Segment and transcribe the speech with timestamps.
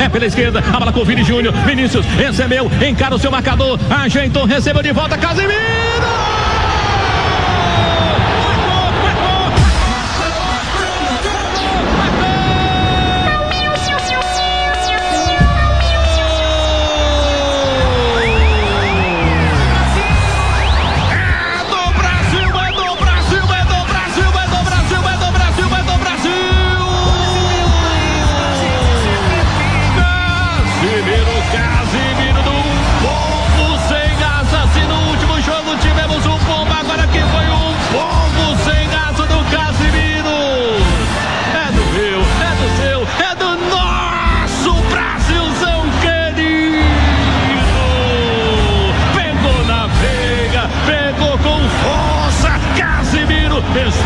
[0.00, 1.52] É pela esquerda, a bola com o Vini Júnior.
[1.66, 3.78] Vinícius recebeu, encara o seu marcador.
[3.90, 5.16] Ajeitou, recebeu de volta,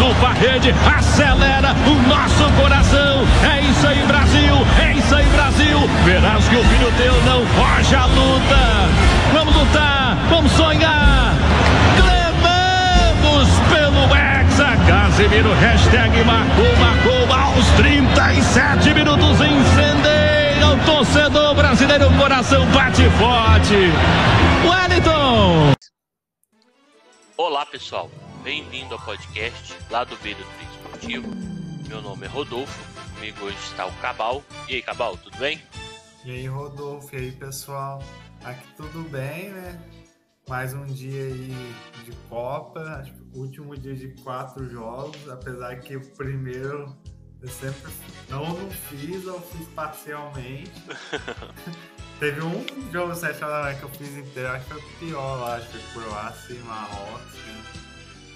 [0.01, 0.41] Casemiro!
[0.41, 3.27] rede, acelera o nosso coração.
[3.45, 5.79] É isso aí, Brasil, é isso aí, Brasil.
[6.05, 8.89] Verás que o filho teu não foge à luta.
[9.35, 11.35] Vamos lutar, vamos sonhar.
[11.97, 14.77] Clamamos pelo Hexa.
[14.87, 19.41] Casemiro, hashtag marcou, marcou aos 37 minutos.
[19.41, 23.93] Incendeia o torcedor brasileiro, o coração bate forte.
[24.65, 25.80] Wellington.
[27.43, 28.11] Olá, pessoal.
[28.45, 31.29] Bem-vindo ao podcast lá do B do Tri Esportivo.
[31.89, 32.79] Meu nome é Rodolfo,
[33.15, 34.45] comigo hoje está o Cabal.
[34.69, 35.59] E aí, Cabal, tudo bem?
[36.23, 38.03] E aí, Rodolfo, e aí, pessoal?
[38.45, 39.83] Aqui tudo bem, né?
[40.51, 41.55] Mais um dia aí
[42.05, 46.95] de Copa, acho que o último dia de quatro jogos, apesar que o primeiro
[47.41, 47.91] eu sempre
[48.29, 50.71] não, não fiz ou fiz parcialmente.
[52.21, 55.57] Teve um jogo 7 horas que eu fiz inteiro, acho que foi o pior lá,
[55.57, 57.33] acho que foi Croácia e Marrocos.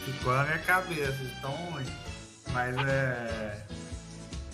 [0.07, 1.85] Ficou na minha cabeça, tão ruim.
[2.49, 3.67] Mas é.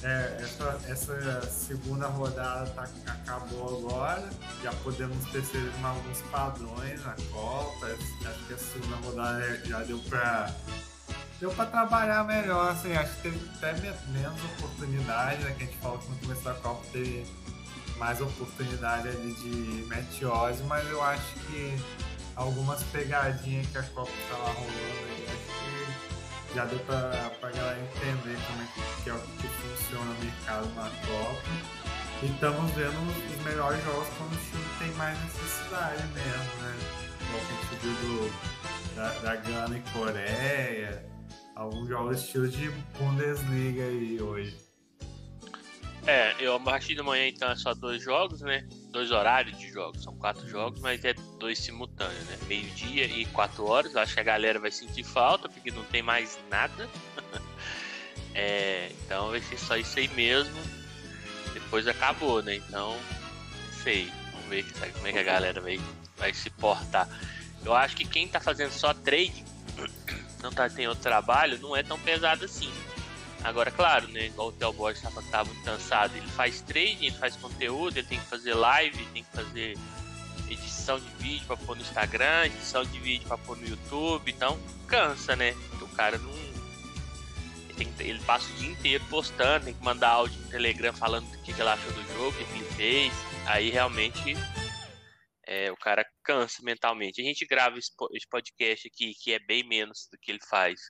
[0.02, 4.28] é essa, essa segunda rodada tá, acabou agora.
[4.64, 7.86] Já podemos perceber alguns padrões na Copa.
[7.86, 10.52] Acho que a segunda rodada já deu pra.
[11.38, 13.72] Deu pra trabalhar melhor, assim, acho que teve até
[14.08, 15.54] menos oportunidade, né?
[15.56, 17.26] Que a gente falou que no começo da Copa teve
[18.00, 21.78] mais oportunidade ali de meteose, mas eu acho que
[22.34, 27.78] algumas pegadinhas que a Copa estava rolando aí, acho que já deu para a galera
[27.78, 31.42] entender como é que, que, é, que funciona o mercado na Copa.
[32.22, 36.76] E estamos vendo os melhores jogos quando o time tem mais necessidade mesmo, né?
[37.18, 38.32] Como a gente viu
[38.96, 41.06] da, da Gana e Coreia,
[41.54, 44.69] alguns jogos estilo de Bundesliga aí hoje.
[46.06, 48.66] É, eu a partir da manhã então é só dois jogos, né?
[48.90, 52.38] Dois horários de jogos, são quatro jogos, mas é dois simultâneos, né?
[52.46, 53.94] Meio-dia e quatro horas.
[53.96, 56.88] Acho que a galera vai sentir falta, porque não tem mais nada.
[58.34, 60.58] é, então vai ser só isso aí mesmo.
[61.52, 62.56] Depois acabou, né?
[62.56, 62.96] Então,
[63.82, 64.10] sei.
[64.32, 65.78] Vamos ver como é que a galera vai,
[66.16, 67.08] vai se portar.
[67.64, 69.44] Eu acho que quem tá fazendo só trade,
[70.42, 72.72] não tá tem outro trabalho, não é tão pesado assim.
[73.42, 74.26] Agora, claro, né?
[74.26, 76.16] Igual o Theo Borges estava tá muito cansado.
[76.16, 79.78] Ele faz trading, ele faz conteúdo, ele tem que fazer live, tem que fazer
[80.48, 84.30] edição de vídeo para pôr no Instagram, edição de vídeo para pôr no YouTube.
[84.30, 85.54] Então, cansa, né?
[85.80, 86.30] o cara não.
[87.68, 91.26] Ele, tem, ele, passa o dia inteiro postando, tem que mandar áudio no Telegram falando
[91.26, 93.12] o que, que ele achou do jogo, o que, que ele fez.
[93.46, 94.34] Aí realmente
[95.46, 97.20] é, o cara cansa mentalmente.
[97.20, 97.90] A gente grava esse
[98.28, 100.80] podcast aqui, que é bem menos do que ele faz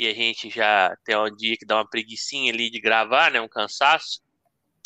[0.00, 3.38] e a gente já tem um dia que dá uma preguiçinha ali de gravar, né?
[3.38, 4.22] Um cansaço.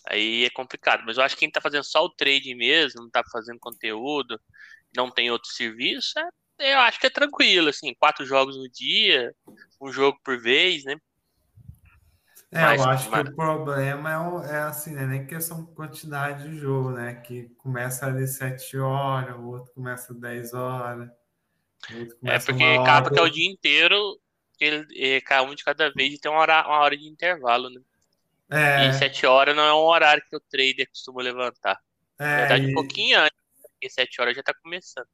[0.09, 1.05] Aí é complicado.
[1.07, 4.41] Mas eu acho que quem tá fazendo só o trade mesmo, não tá fazendo conteúdo,
[4.97, 6.19] não tem outro serviço,
[6.59, 9.33] é, eu acho que é tranquilo, assim, quatro jogos no dia,
[9.81, 10.97] um jogo por vez, né?
[12.51, 13.23] É, mas, eu acho mas...
[13.23, 15.07] que o problema é, é assim, né?
[15.07, 17.15] Nem questão de quantidade de jogo, né?
[17.15, 21.09] Que começa ali sete horas, o outro começa dez horas.
[22.25, 24.19] é porque acaba que é o dia inteiro
[24.61, 27.81] ele, ele, um de cada vez tem uma hora, uma hora de intervalo, né?
[28.51, 28.89] É.
[28.89, 31.79] E sete horas não é um horário que o trader costuma levantar.
[32.19, 32.71] É, Na verdade, e...
[32.71, 35.09] um pouquinho antes, porque sete horas já tá começando.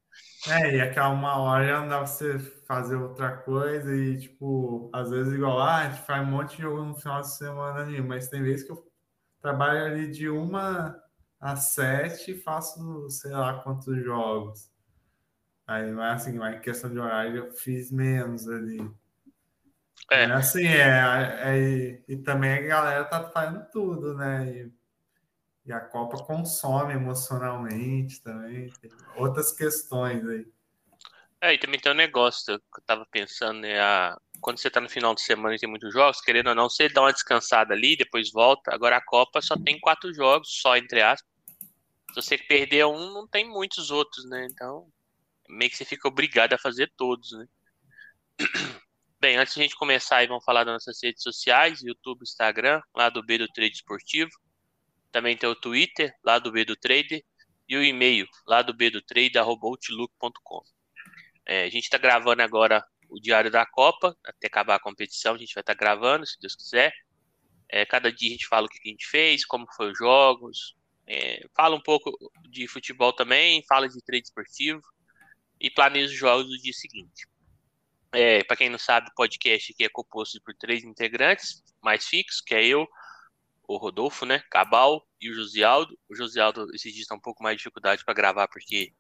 [0.48, 4.90] É, e aquela uma hora já não dá pra você fazer outra coisa e, tipo,
[4.92, 7.80] às vezes igual, ah, a gente faz um monte de jogo no final de semana
[7.80, 8.90] ali, mas tem vezes que eu
[9.40, 11.00] trabalho ali de uma
[11.40, 14.70] a sete e faço sei lá quantos jogos.
[15.66, 18.78] Aí, mas assim, mas em questão de horário eu fiz menos ali.
[20.10, 20.24] É.
[20.24, 24.46] é assim, é, é, e também a galera tá fazendo tudo, né?
[24.46, 24.72] E,
[25.66, 28.72] e, a Copa consome emocionalmente também.
[28.80, 30.46] Tem outras questões aí.
[31.40, 33.80] É, e também tem um negócio que eu tava pensando, né?
[33.80, 36.68] A, quando você tá no final de semana e tem muitos jogos, querendo ou não,
[36.68, 38.74] você dá uma descansada ali, depois volta.
[38.74, 41.30] Agora a Copa só tem quatro jogos, só entre aspas.
[42.10, 44.46] Se você perder um, não tem muitos outros, né?
[44.50, 44.90] Então,
[45.48, 47.46] meio que você fica obrigado a fazer todos, né?
[49.20, 52.80] Bem, antes de a gente começar aí, vamos falar das nossas redes sociais, YouTube, Instagram,
[52.96, 54.30] lá do B do Trade Esportivo.
[55.12, 57.22] Também tem o Twitter, lá do B do Trader,
[57.68, 60.62] e o e-mail, lá do B do Trade, arroba outlook.com.
[61.44, 65.38] É, a gente está gravando agora o Diário da Copa, até acabar a competição, a
[65.38, 66.90] gente vai estar tá gravando, se Deus quiser.
[67.68, 70.74] É, cada dia a gente fala o que a gente fez, como foi os jogos,
[71.06, 72.10] é, fala um pouco
[72.48, 74.80] de futebol também, fala de trade esportivo
[75.60, 77.28] e planeja os jogos do dia seguinte.
[78.12, 82.40] É, Para quem não sabe, o podcast aqui é composto por três integrantes mais fixos,
[82.40, 82.86] que é eu,
[83.68, 85.96] o Rodolfo, né, Cabal e o Josialdo.
[86.08, 88.92] O Josialdo esses dias está um pouco mais de dificuldade para gravar porque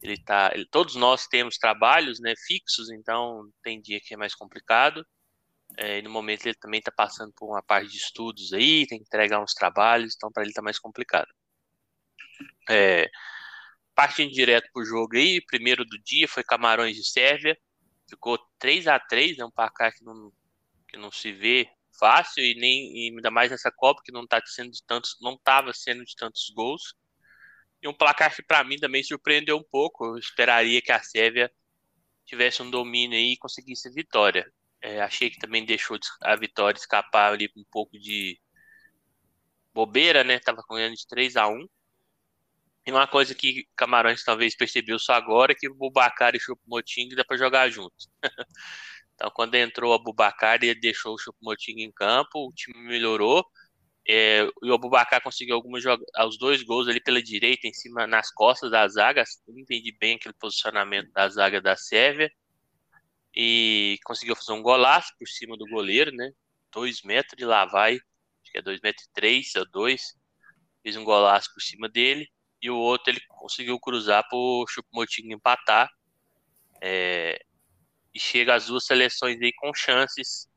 [0.00, 4.34] ele tá, ele, todos nós temos trabalhos, né, fixos, então tem dia que é mais
[4.34, 5.04] complicado.
[5.76, 9.04] É, no momento ele também está passando por uma parte de estudos aí, tem que
[9.04, 11.28] entregar uns trabalhos, então para ele está mais complicado.
[12.70, 13.10] É,
[13.94, 17.58] partindo direto pro jogo aí, primeiro do dia foi Camarões de Sérvia,
[18.08, 20.32] ficou 3 a 3 né, um placar que não,
[20.88, 21.68] que não se vê
[21.98, 25.34] fácil e nem e ainda mais nessa Copa que não tá sendo de tantos, não
[25.34, 26.94] estava sendo de tantos gols.
[27.82, 30.06] E um placar que para mim também surpreendeu um pouco.
[30.06, 31.50] Eu esperaria que a Sérvia
[32.24, 34.50] tivesse um domínio aí e conseguisse vitória.
[34.80, 38.38] É, achei que também deixou a vitória escapar ali um pouco de
[39.72, 40.38] bobeira, né?
[40.38, 41.66] Tava ganhando de 3 a 1
[42.86, 46.40] E uma coisa que Camarões talvez percebeu só agora é que o Bubacar e o
[46.40, 48.08] Choupo-Moting dá para jogar juntos.
[49.14, 53.44] então, quando entrou a Bubacar, ele deixou o Choupo-Moting em campo, o time melhorou.
[54.06, 55.82] É, e o Abubacar conseguiu alguns
[56.26, 59.24] os dois gols ali pela direita, em cima, nas costas da zaga.
[59.48, 62.30] Não entendi bem aquele posicionamento da zaga da Sérvia.
[63.34, 66.30] E conseguiu fazer um golaço por cima do goleiro, né?
[66.70, 70.14] Dois metros de lá vai, acho que é dois metros e três ou dois.
[70.82, 72.28] Fez um golaço por cima dele.
[72.64, 75.86] E o outro ele conseguiu cruzar para o Chupomoting empatar.
[76.80, 77.38] É,
[78.14, 80.48] e chega as duas seleções aí com chances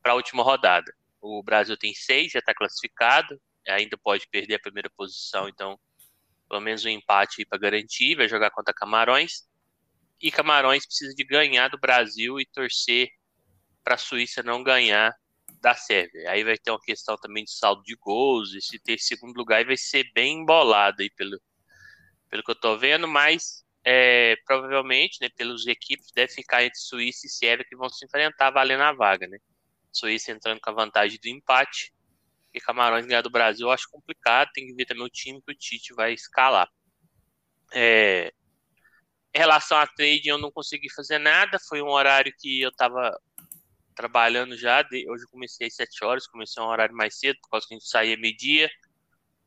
[0.00, 0.94] para a última rodada.
[1.20, 5.76] O Brasil tem seis, já está classificado, ainda pode perder a primeira posição, então
[6.48, 9.48] pelo menos um empate para garantir, vai jogar contra Camarões.
[10.20, 13.08] E Camarões precisa de ganhar do Brasil e torcer
[13.82, 15.12] para a Suíça não ganhar
[15.62, 16.30] da Sérvia.
[16.30, 19.64] Aí vai ter uma questão também de saldo de gols, e se ter segundo lugar
[19.64, 21.40] vai ser bem embolado aí pelo,
[22.28, 27.26] pelo que eu estou vendo, mas é, provavelmente, né, pelos equipes, deve ficar entre Suíça
[27.26, 29.38] e Sérvia que vão se enfrentar valendo a vaga, né?
[29.92, 31.92] Suíça entrando com a vantagem do empate.
[32.54, 34.50] E Camarões ganhar do Brasil eu acho complicado.
[34.52, 36.68] Tem que ver também o time que o Tite vai escalar.
[37.72, 38.32] É...
[39.34, 41.58] Em relação a trading, eu não consegui fazer nada.
[41.68, 43.18] Foi um horário que eu estava
[43.94, 44.84] trabalhando já.
[44.90, 47.78] Hoje eu comecei às 7 horas, comecei um horário mais cedo, por causa que a
[47.78, 48.70] gente saía meio-dia.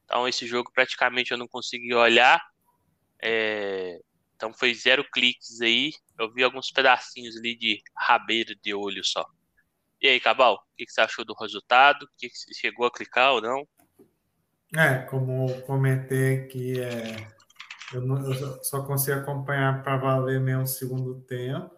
[0.06, 2.42] Então, esse jogo praticamente eu não consegui olhar.
[3.21, 4.00] É...
[4.36, 5.92] Então, foi zero cliques aí.
[6.19, 9.25] Eu vi alguns pedacinhos ali de rabeiro de olho só.
[10.01, 12.03] E aí, Cabal, o que, você achou do resultado?
[12.03, 13.68] O que, você chegou a clicar ou não?
[14.75, 17.27] É, como comentei aqui, é,
[17.94, 21.71] eu, não, eu só consigo acompanhar para valer mesmo o segundo tempo.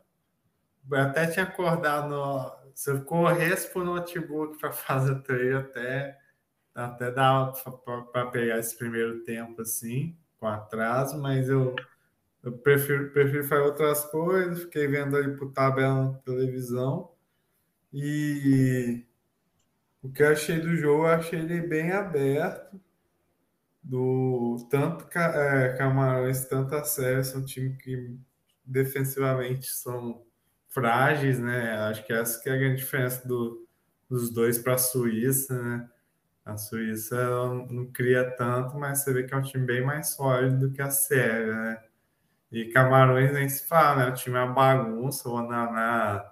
[0.91, 6.17] Até tinha acordado, se eu corresse para o notebook para fazer treino, até,
[6.73, 7.53] até dava
[8.11, 11.75] para pegar esse primeiro tempo assim, com atraso, mas eu,
[12.43, 17.11] eu prefiro, prefiro fazer outras coisas, fiquei vendo ali por tabela na televisão.
[17.91, 19.05] E
[20.01, 22.79] o que eu achei do jogo, eu achei ele bem aberto.
[23.81, 28.17] Do tanto é, Camarões, tanto a são um time que
[28.65, 30.26] defensivamente são
[30.77, 31.71] frágeis, né?
[31.89, 33.67] Acho que essa que é a grande diferença do,
[34.07, 35.89] dos dois para a Suíça, né?
[36.45, 37.15] A Suíça
[37.71, 40.79] não, cria tanto, mas você vê que é um time bem mais sólido do que
[40.79, 41.83] a Sérvia, né?
[42.51, 44.11] E Camarões nem se fala, né?
[44.11, 46.23] O time é uma bagunça, o Ananá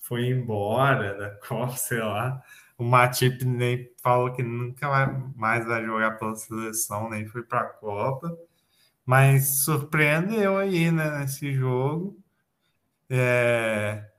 [0.00, 2.42] foi embora da Copa, sei lá.
[2.76, 4.88] O Matip nem falou que nunca
[5.36, 8.36] mais vai jogar pela seleção, nem foi para a Copa.
[9.06, 12.23] Mas surpreendeu aí, né, nesse jogo.
[13.16, 14.10] É...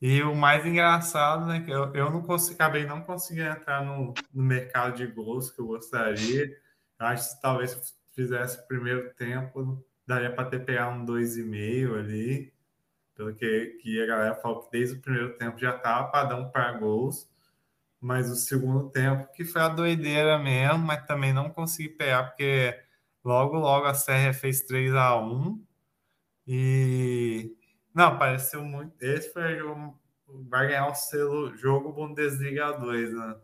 [0.00, 4.12] E o mais engraçado, né, que eu, eu não consegui, acabei não conseguindo entrar no,
[4.34, 6.46] no mercado de gols que eu gostaria.
[6.98, 12.52] Eu acho que talvez fizesse o primeiro tempo, daria para ter pegado um 2,5 ali
[13.14, 16.72] pelo que, que a galera falou que desde o primeiro tempo já estava padrão para
[16.72, 17.30] gols,
[18.00, 22.76] mas o segundo tempo que foi a doideira mesmo, mas também não consegui pegar, porque
[23.24, 25.64] logo, logo a Serra fez 3 a 1
[26.46, 27.56] e
[27.94, 28.94] não, pareceu muito.
[29.00, 29.94] Esse foi o,
[30.48, 33.36] vai ganhar o selo Jogo Bundesliga 2 né,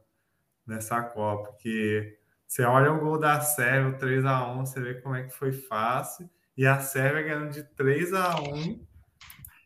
[0.67, 5.25] nessa Copa, que você olha o gol da Sérvia, o 3x1, você vê como é
[5.25, 8.89] que foi fácil, e a Sérvia ganhando de 3 a 1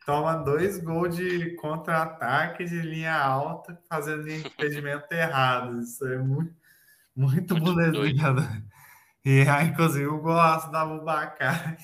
[0.04, 5.80] toma dois gols de contra-ataque de linha alta, fazendo impedimento errado.
[5.80, 6.54] Isso é muito,
[7.14, 8.32] muito, muito Bundesliga.
[8.32, 8.62] Né?
[9.24, 11.76] E aí, inclusive, o golaço da Bubacar,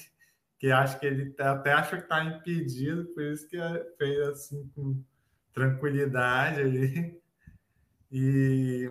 [0.58, 3.56] que acho que ele até acha que está impedido, por isso que
[3.96, 5.02] fez assim com
[5.52, 7.18] tranquilidade ali.
[8.10, 8.90] E,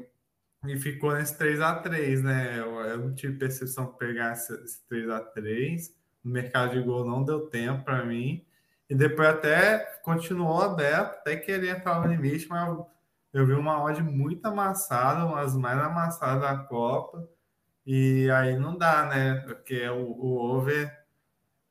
[0.68, 2.60] e ficou nesse 3 a 3 né?
[2.60, 5.92] Eu, eu não tive percepção de pegar esse, esse 3 a 3
[6.24, 8.46] No mercado de gol não deu tempo para mim.
[8.88, 12.78] E depois até continuou aberto, até querer entrar no limite, mas
[13.34, 17.28] eu vi uma odd muito amassada, umas mais amassadas da Copa.
[17.86, 19.36] E aí não dá, né?
[19.46, 20.92] Porque o, o over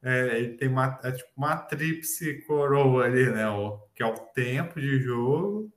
[0.06, 3.48] é, ele tem uma, é tipo uma tríplice coroa ali, né?
[3.48, 5.68] O, que é o tempo de jogo,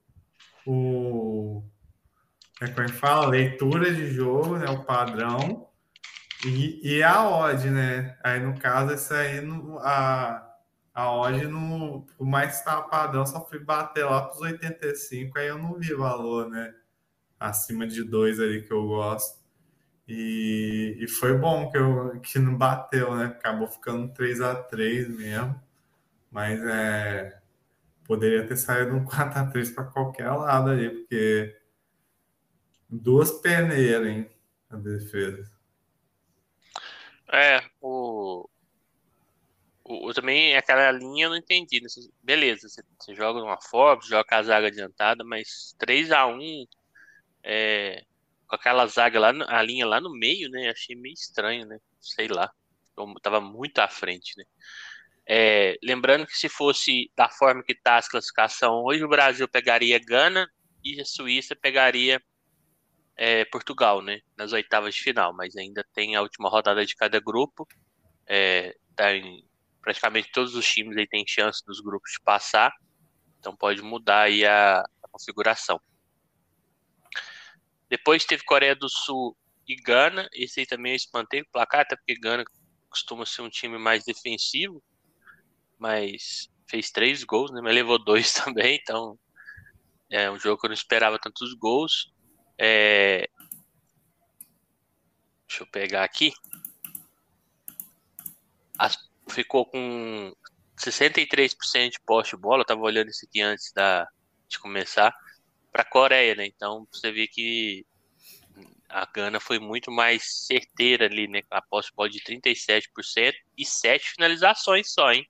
[0.68, 1.64] o.
[2.62, 3.26] É como é que fala?
[3.26, 4.70] Leitura de jogo, né?
[4.70, 5.68] O padrão.
[6.46, 8.20] E, e a odd, né?
[8.24, 9.40] Aí no caso, esse aí
[9.80, 10.48] a,
[10.94, 15.58] a odd no o mais tapadão só fui bater lá para os 85, aí eu
[15.58, 16.72] não vi valor, né?
[17.40, 19.39] Acima de dois ali que eu gosto.
[20.12, 23.26] E, e foi bom que, eu, que não bateu, né?
[23.26, 25.62] Acabou ficando 3 a 3 mesmo.
[26.32, 27.40] Mas é,
[28.06, 31.56] poderia ter saído um 4 a 3 para qualquer lado ali, porque
[32.90, 34.28] duas peneiras, hein?
[34.72, 35.52] A defesa.
[37.32, 38.50] É, o,
[39.84, 41.82] o, também aquela linha eu não entendi.
[41.82, 41.88] Né?
[42.24, 46.66] Beleza, você, você joga numa Forbes, joga a zaga adiantada, mas 3 a 1
[47.44, 48.04] é,
[48.50, 50.70] com aquela zaga lá, a linha lá no meio, né?
[50.70, 51.78] Achei meio estranho, né?
[52.02, 52.52] Sei lá.
[53.22, 54.44] Tava muito à frente, né?
[55.28, 60.00] É, lembrando que se fosse da forma que tá a classificação hoje, o Brasil pegaria
[60.04, 60.50] Gana
[60.84, 62.20] e a Suíça pegaria
[63.16, 64.20] é, Portugal, né?
[64.36, 67.68] Nas oitavas de final, mas ainda tem a última rodada de cada grupo.
[68.26, 69.46] É, tá em,
[69.82, 72.74] praticamente todos os times aí têm chance dos grupos de passar,
[73.40, 75.80] então pode mudar aí a, a configuração.
[77.90, 79.36] Depois teve Coreia do Sul
[79.68, 80.30] e Gana.
[80.34, 82.44] Esse aí também eu espantei o placar, até porque Gana
[82.90, 84.84] costuma ser um time mais defensivo.
[85.78, 87.62] Mas fez três gols, né?
[87.62, 89.18] Mas levou dois também, então
[90.10, 92.12] é um jogo que eu não esperava tantos gols.
[92.58, 93.28] É...
[95.48, 96.34] Deixa eu pegar aqui.
[98.78, 98.98] As...
[99.30, 100.34] Ficou com
[100.78, 102.62] 63% de poste bola.
[102.62, 104.08] Eu tava olhando isso aqui antes da...
[104.48, 105.14] de começar
[105.72, 106.46] para a Coreia, né?
[106.46, 107.86] Então você vê que
[108.90, 111.42] a Gana foi muito mais certeira ali, né?
[111.52, 115.28] A posse bola de 37% e 7 finalizações só, hein?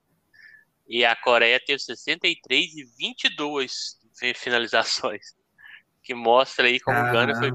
[0.87, 3.99] E a Coreia teve 63 e 22
[4.35, 5.37] finalizações.
[6.01, 7.51] Que mostra aí como o Gana foi.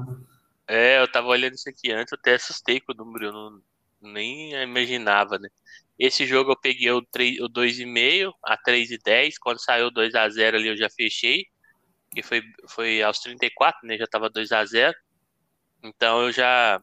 [0.67, 3.61] É, eu tava olhando isso aqui antes, eu até assustei com o número, eu não,
[4.01, 5.49] nem imaginava, né?
[5.97, 9.33] Esse jogo eu peguei o, 3, o 2,5 a 3,10.
[9.41, 11.47] Quando saiu 2 a 0 ali eu já fechei
[12.15, 13.97] que foi, foi aos 34, né?
[13.97, 14.95] Já tava 2 a 0
[15.83, 16.81] Então eu já,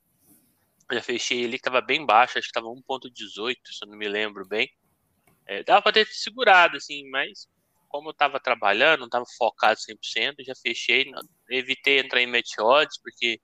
[0.92, 4.08] já fechei ele que tava bem baixo, acho que tava 1.18, se eu não me
[4.08, 4.70] lembro bem.
[5.46, 7.48] É, dava para ter segurado, assim, mas
[7.88, 12.58] como eu tava trabalhando, não tava focado 100%, já fechei, não, evitei entrar em match
[12.58, 13.40] odds, porque,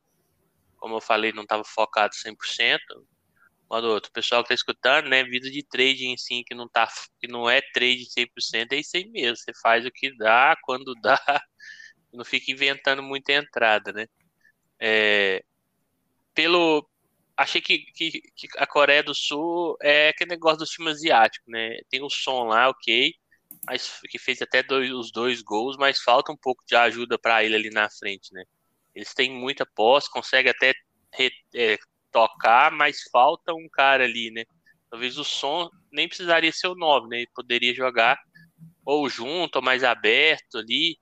[0.79, 2.79] como eu falei, não tava focado 100%.
[3.71, 6.89] Mas outro, o pessoal que tá escutando, né, vida de trading, assim, que não, tá,
[7.21, 10.95] que não é trade 100%, é isso aí mesmo, você faz o que dá, quando
[11.03, 11.21] dá,
[12.13, 14.07] não fica inventando muita entrada, né?
[14.81, 15.43] É,
[16.35, 16.89] pelo
[17.37, 21.79] achei que, que, que, a Coreia do Sul é aquele negócio do time asiático, né?
[21.89, 23.15] Tem o som lá, ok,
[23.67, 27.45] mas que fez até dois, os dois gols, mas falta um pouco de ajuda para
[27.45, 28.45] ele ali na frente, né?
[28.95, 30.75] Eles têm muita posse, conseguem até
[31.15, 31.79] re, é,
[32.11, 34.45] tocar, mas falta um cara ali, né?
[34.91, 37.19] Talvez o som nem precisaria ser o 9, né?
[37.19, 38.19] Ele poderia jogar
[38.85, 40.99] ou junto, ou mais aberto ali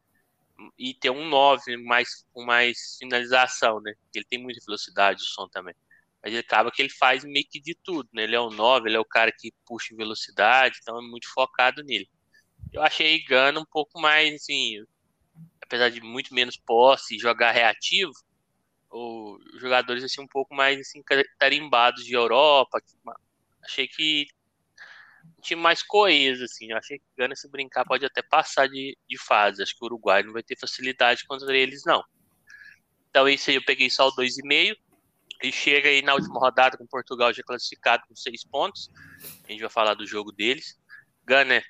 [0.79, 3.95] e ter um 9 mais, com mais finalização, né?
[4.15, 5.75] Ele tem muita velocidade, o som também.
[6.23, 8.25] Mas ele acaba que ele faz meio que de tudo, né?
[8.25, 11.83] Ele é o 9, ele é o cara que puxa velocidade, então é muito focado
[11.83, 12.09] nele.
[12.73, 14.85] Eu achei Gana um pouco mais, assim,
[15.63, 18.13] apesar de muito menos posse, jogar reativo,
[18.91, 21.03] os jogadores assim um pouco mais assim
[21.39, 22.81] tarimbados de Europa.
[23.63, 24.27] Achei que
[25.47, 26.71] time mais coeso, assim.
[26.71, 29.63] Eu achei que Gana, se brincar, pode até passar de, de fase.
[29.63, 32.03] Acho que o Uruguai não vai ter facilidade contra eles, não.
[33.09, 34.77] Então, isso aí eu peguei só o 2,5.
[35.43, 38.91] E chega aí na última rodada com Portugal já classificado com 6 pontos.
[39.45, 40.79] A gente vai falar do jogo deles.
[41.25, 41.63] Gana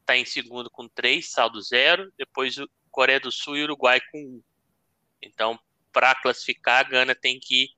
[0.00, 2.12] está em segundo com 3, saldo 0.
[2.18, 4.42] Depois o Coreia do Sul e Uruguai com 1.
[5.22, 5.58] Então,
[5.92, 7.68] para classificar, a Gana tem que,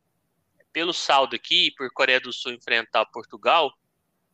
[0.73, 3.73] pelo saldo aqui, por Coreia do Sul enfrentar Portugal,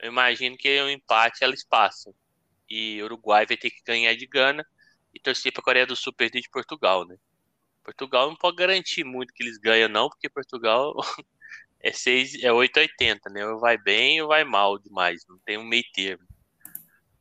[0.02, 2.12] eu imagino que o um empate elas passam.
[2.68, 4.66] E Uruguai vai ter que ganhar de Gana
[5.14, 7.16] e torcer para a Coreia do Sul perder de Portugal, né?
[7.84, 10.94] Portugal não pode garantir muito que eles ganham, não, porque Portugal
[11.80, 13.46] é, 6, é 8,80, né?
[13.46, 16.26] Ou vai bem ou vai mal demais, não tem um meio termo.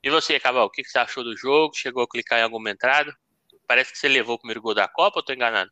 [0.03, 1.75] E você, Cabal, o que, você achou do jogo?
[1.75, 3.15] Chegou a clicar em alguma entrada?
[3.67, 5.71] Parece que você levou o primeiro gol da Copa, ou tô enganado?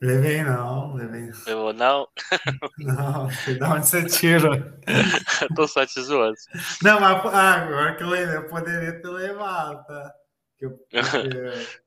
[0.00, 1.30] Levei não, levei.
[1.46, 2.06] Levou não?
[2.78, 4.78] Não, da onde você tira?
[5.56, 6.36] tô só te zoando.
[6.82, 10.14] Não, mas ah, agora que eu levei, eu poderia ter levado, tá?
[10.58, 11.86] Que eu, porque...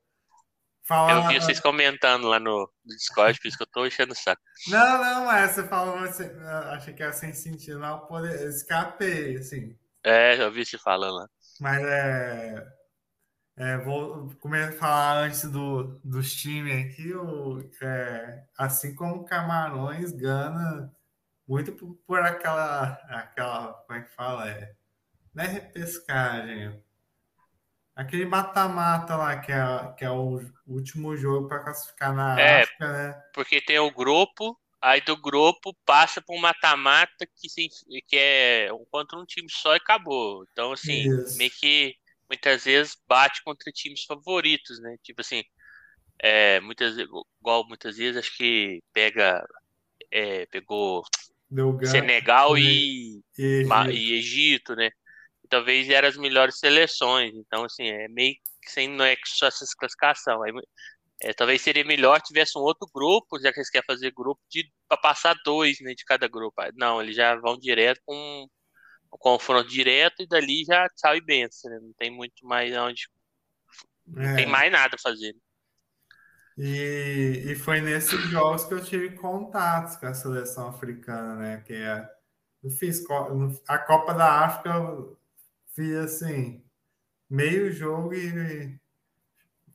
[1.08, 4.42] Eu vi vocês comentando lá no, Discord, por isso que eu tô enchendo o saco.
[4.66, 6.24] Não, não, mas você falou, você,
[6.72, 9.78] achei que era sem sentido, não, poder, escapei, assim.
[10.02, 11.28] É, eu vi você falando lá.
[11.60, 12.66] Mas é.
[13.60, 20.12] É vou começar a falar antes do, dos times aqui, o, é, assim como Camarões,
[20.12, 20.90] Gana,
[21.46, 23.74] muito por, por, aquela, aquela.
[23.74, 24.48] Como é que fala?
[24.48, 24.74] É,
[25.34, 26.82] não é repescagem,
[27.94, 32.90] Aquele mata-mata lá, que é, que é o último jogo para classificar na é, África,
[32.90, 33.22] né?
[33.34, 37.48] Porque tem o grupo, aí do grupo passa para um mata-mata que,
[38.08, 40.46] que é contra um time só e acabou.
[40.50, 41.36] Então, assim, Isso.
[41.36, 41.94] meio que
[42.30, 44.96] muitas vezes bate contra times favoritos, né?
[45.02, 45.42] Tipo assim,
[46.18, 49.44] é, muitas, igual muitas vezes acho que pega,
[50.10, 51.02] é, pegou
[51.84, 53.90] Senegal e, e, Egito.
[53.90, 54.90] e Egito, né?
[55.50, 57.34] talvez eram as melhores seleções.
[57.34, 60.42] Então, assim, é meio que sem não é só essa classificação.
[60.42, 60.52] Aí,
[61.22, 64.72] é, talvez seria melhor tivesse um outro grupo, já que eles querem fazer grupo de
[64.88, 66.62] para passar dois né, de cada grupo.
[66.76, 68.46] Não, eles já vão direto com
[69.12, 71.70] um confronto direto e dali já tchau e benção.
[71.70, 71.78] Né?
[71.80, 73.08] Não tem muito mais onde.
[74.06, 74.36] Não é.
[74.36, 75.34] tem mais nada a fazer.
[76.58, 81.62] E, e foi nesses jogos que eu tive contatos com a seleção africana, né?
[81.64, 82.06] Que é,
[82.62, 83.02] eu fiz
[83.66, 84.70] a Copa da África,
[85.74, 86.62] fiz assim,
[87.28, 88.78] meio jogo e,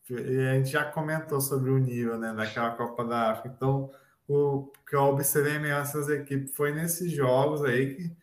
[0.09, 3.55] e, a gente já comentou sobre o nível né, daquela Copa da África.
[3.55, 3.91] Então,
[4.27, 8.15] o que eu observei mesmo essas equipes foi nesses jogos aí que,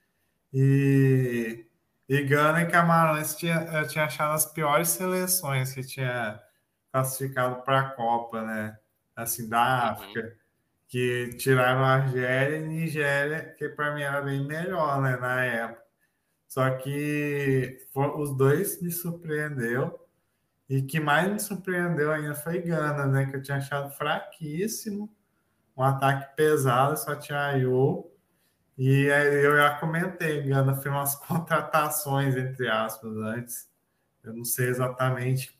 [0.53, 1.67] e,
[2.09, 6.41] e Gana e Camarões tinha, eu tinha achado as piores seleções que tinha
[6.93, 8.77] classificado para a Copa, né?
[9.17, 9.91] Assim, da uhum.
[9.91, 10.21] África.
[10.21, 10.43] Uhum.
[10.89, 15.17] Que tiraram a Argélia e Nigéria, que para mim era bem melhor, né?
[15.17, 15.83] Na época.
[16.47, 19.99] Só que os dois me surpreendeu.
[20.69, 23.25] E que mais me surpreendeu ainda foi Gana, né?
[23.25, 25.11] Que eu tinha achado fraquíssimo.
[25.75, 28.12] Um ataque pesado, só tinha Ayo.
[28.85, 33.71] E aí eu já comentei, Gana fez umas contratações, entre aspas, antes.
[34.25, 35.57] Eu não sei exatamente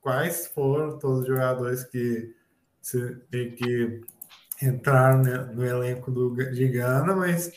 [0.00, 2.32] quais foram todos os jogadores que,
[3.28, 4.02] que
[4.62, 5.18] entraram
[5.52, 7.50] no elenco do, de Gana, mas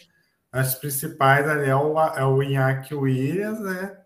[0.51, 3.99] as principais ali é o, é o Iñaki Williams, né?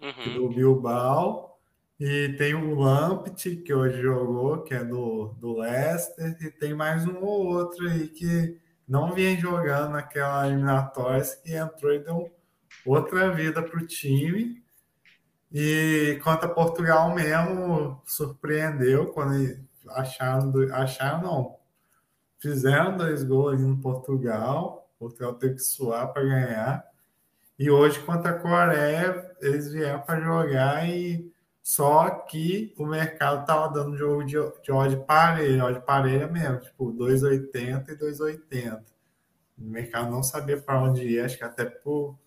[0.00, 0.34] Uhum.
[0.34, 1.60] Do Bilbao.
[2.00, 6.34] E tem o Lamptey, que hoje jogou, que é do, do Leicester.
[6.40, 11.92] E tem mais um ou outro aí que não vinha jogando naquela eliminatória, que entrou
[11.92, 12.32] e deu
[12.86, 14.62] outra vida para o time.
[15.52, 19.58] E contra Portugal mesmo, surpreendeu quando
[19.90, 21.56] acharam, acharam não,
[22.38, 26.84] fizeram dois gols no Portugal Portugal teve que suar para ganhar.
[27.58, 31.27] E hoje, contra a Coreia, eles vieram para jogar e
[31.68, 36.90] só que o mercado estava dando jogo de, de odd parelha, odd parelha mesmo, tipo
[36.94, 38.82] 2,80 e 2,80.
[39.58, 42.18] O mercado não sabia para onde ir, acho que até por,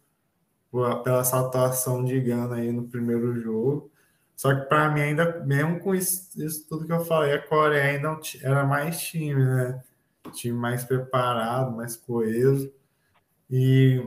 [0.69, 3.91] por, pela atuação de Gana aí no primeiro jogo.
[4.35, 7.95] Só que para mim, ainda, mesmo com isso, isso, tudo que eu falei, a Coreia
[7.95, 9.83] ainda era mais time, né?
[10.33, 12.71] time mais preparado, mais coeso.
[13.49, 14.05] E,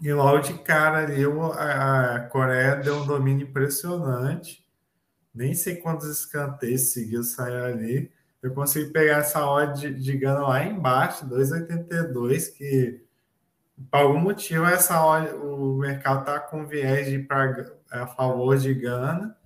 [0.00, 1.24] e logo de cara ali,
[1.58, 4.64] a, Coreia deu um domínio impressionante.
[5.34, 8.10] Nem sei quantos escanteios seguidos saíram ali.
[8.42, 13.04] Eu consegui pegar essa hora de, de Gana lá embaixo, 2,82, que
[13.90, 18.72] por algum motivo essa hora o mercado está com viés de para a favor de
[18.74, 19.36] Gana.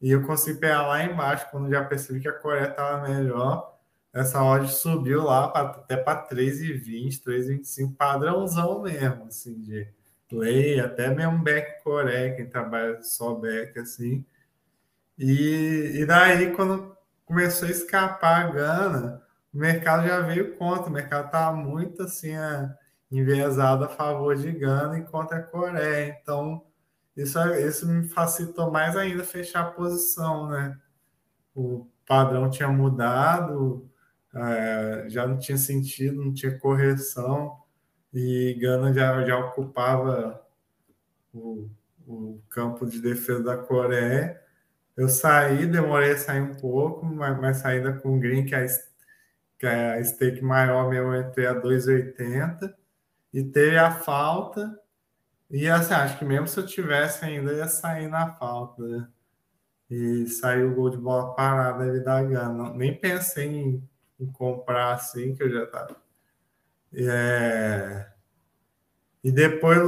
[0.00, 3.69] E eu consegui pegar lá embaixo, quando já percebi que a Coreia estava melhor.
[4.12, 9.88] Essa odd subiu lá pra, até para 3,20, 3,25, padrãozão mesmo, assim, de
[10.28, 14.24] play, até mesmo back core, quem trabalha só back, assim.
[15.18, 20.92] E, e daí, quando começou a escapar a Gana, o mercado já veio contra, o
[20.92, 22.74] mercado estava muito, assim, a,
[23.10, 26.16] enviesado a favor de Gana e contra a Coreia.
[26.22, 26.64] Então,
[27.16, 30.78] isso, isso me facilitou mais ainda fechar a posição, né?
[31.54, 33.89] O padrão tinha mudado,
[34.34, 37.58] é, já não tinha sentido, não tinha correção,
[38.12, 40.44] e Gana já, já ocupava
[41.32, 41.68] o,
[42.06, 44.40] o campo de defesa da Coreia.
[44.96, 48.66] Eu saí, demorei a sair um pouco, mas, mas saída com o Green, que é,
[49.58, 52.74] que é a stake maior meu, eu entrei a 2,80
[53.32, 54.78] e teve a falta.
[55.50, 58.82] E assim, acho que mesmo se eu tivesse ainda, ia sair na falta.
[58.82, 59.08] Né?
[59.90, 62.72] E saiu o gol de bola parada ali da Gana.
[62.74, 63.89] Nem pensei em
[64.28, 65.96] comprar assim, que eu já estava.
[66.94, 68.06] É...
[69.22, 69.78] E depois,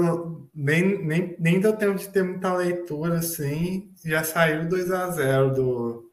[0.54, 5.54] nem, nem, nem deu tempo de ter muita leitura assim, já saiu 2 a 0
[5.54, 6.12] do,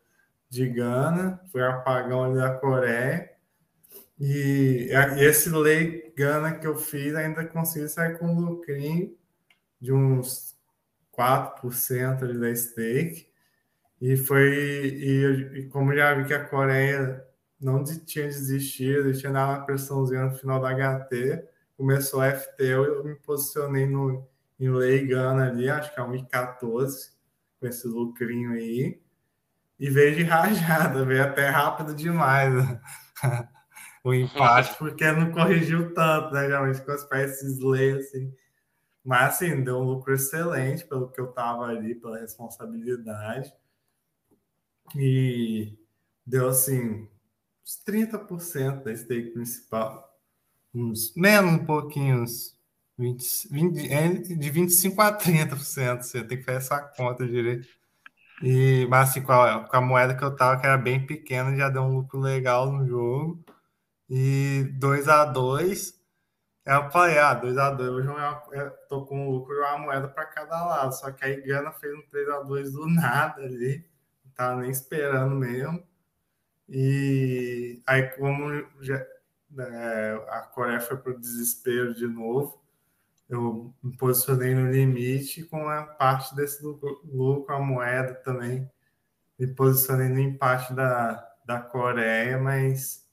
[0.50, 3.30] de Gana, foi apagão ali da Coreia.
[4.20, 9.16] E, e esse lei Gana que eu fiz ainda consegui sair com um lucrinho
[9.80, 10.58] de uns
[11.18, 13.28] 4% ali da stake.
[14.02, 17.26] E foi, e, e como já vi que a Coreia
[17.60, 21.44] não tinha desistido, tinha dado uma pressãozinha no final da HT,
[21.76, 24.26] começou a FT, eu me posicionei no,
[24.60, 27.12] em lei Gana ali, acho que é 1,14,
[27.60, 29.02] com esse lucrinho aí,
[29.80, 32.54] e veio de rajada, veio até rápido demais
[34.04, 36.48] o empate, porque não corrigiu tanto, né?
[36.48, 38.34] Geralmente com as peças lei assim.
[39.04, 43.54] Mas assim, deu um lucro excelente pelo que eu tava ali, pela responsabilidade.
[44.96, 45.78] E
[46.26, 47.08] deu assim
[47.64, 50.08] uns 30% da stake principal.
[50.74, 52.58] Uns menos um pouquinho, uns
[52.98, 56.02] 20, 20, é de 25 a 30%.
[56.02, 57.68] Você tem que fazer essa conta direito.
[58.44, 61.56] E, mas assim, com a, com a moeda que eu tava, que era bem pequena,
[61.56, 63.44] já deu um lucro legal no jogo.
[64.10, 66.00] E 2 a 2
[66.70, 68.08] eu falei, ah, 2x2, hoje
[68.52, 70.94] eu tô com um lucro e uma moeda para cada lado.
[70.94, 73.84] Só que aí Gana fez um 3x2 do nada ali.
[74.24, 75.84] Não tava nem esperando mesmo.
[76.70, 79.04] E aí, como já,
[79.58, 82.62] é, a Coreia foi para o desespero de novo,
[83.28, 88.70] eu me posicionei no limite com a parte desse lucro, a moeda também.
[89.38, 93.08] Me posicionei no empate da, da Coreia, mas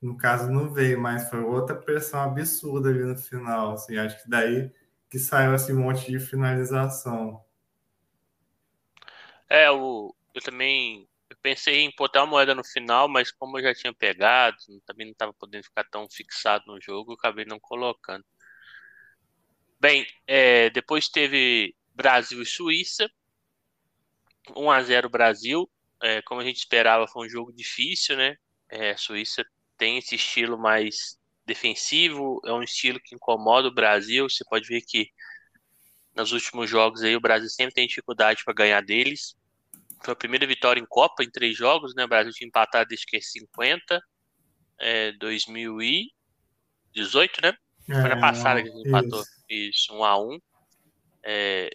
[0.00, 3.72] no caso não veio, mas foi outra pressão absurda ali no final.
[3.72, 4.72] Assim, acho que daí
[5.10, 7.44] que saiu esse monte de finalização.
[9.48, 13.62] É, eu, eu também eu pensei em botar a moeda no final, mas como eu
[13.62, 17.58] já tinha pegado, também não estava podendo ficar tão fixado no jogo, eu acabei não
[17.58, 18.24] colocando.
[19.78, 23.10] Bem, é, depois teve Brasil e Suíça.
[24.56, 25.70] 1 a 0 Brasil.
[26.02, 28.36] É, como a gente esperava, foi um jogo difícil, né?
[28.68, 29.44] É, Suíça
[29.76, 34.28] tem esse estilo mais defensivo, é um estilo que incomoda o Brasil.
[34.28, 35.10] Você pode ver que
[36.14, 39.36] nos últimos jogos aí o Brasil sempre tem dificuldade para ganhar deles.
[40.04, 42.04] Foi a primeira vitória em Copa em três jogos, né?
[42.04, 44.02] O Brasil tinha empatado desde que é 50,
[44.78, 47.56] é, 2018, né?
[47.86, 49.22] Foi na é, passada que a gente empatou.
[49.48, 50.38] Isso, 1 a 1
[51.24, 51.70] é,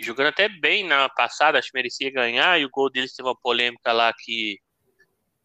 [0.00, 3.36] Jogando até bem na passada, acho que merecia ganhar, e o gol deles teve uma
[3.36, 4.58] polêmica lá que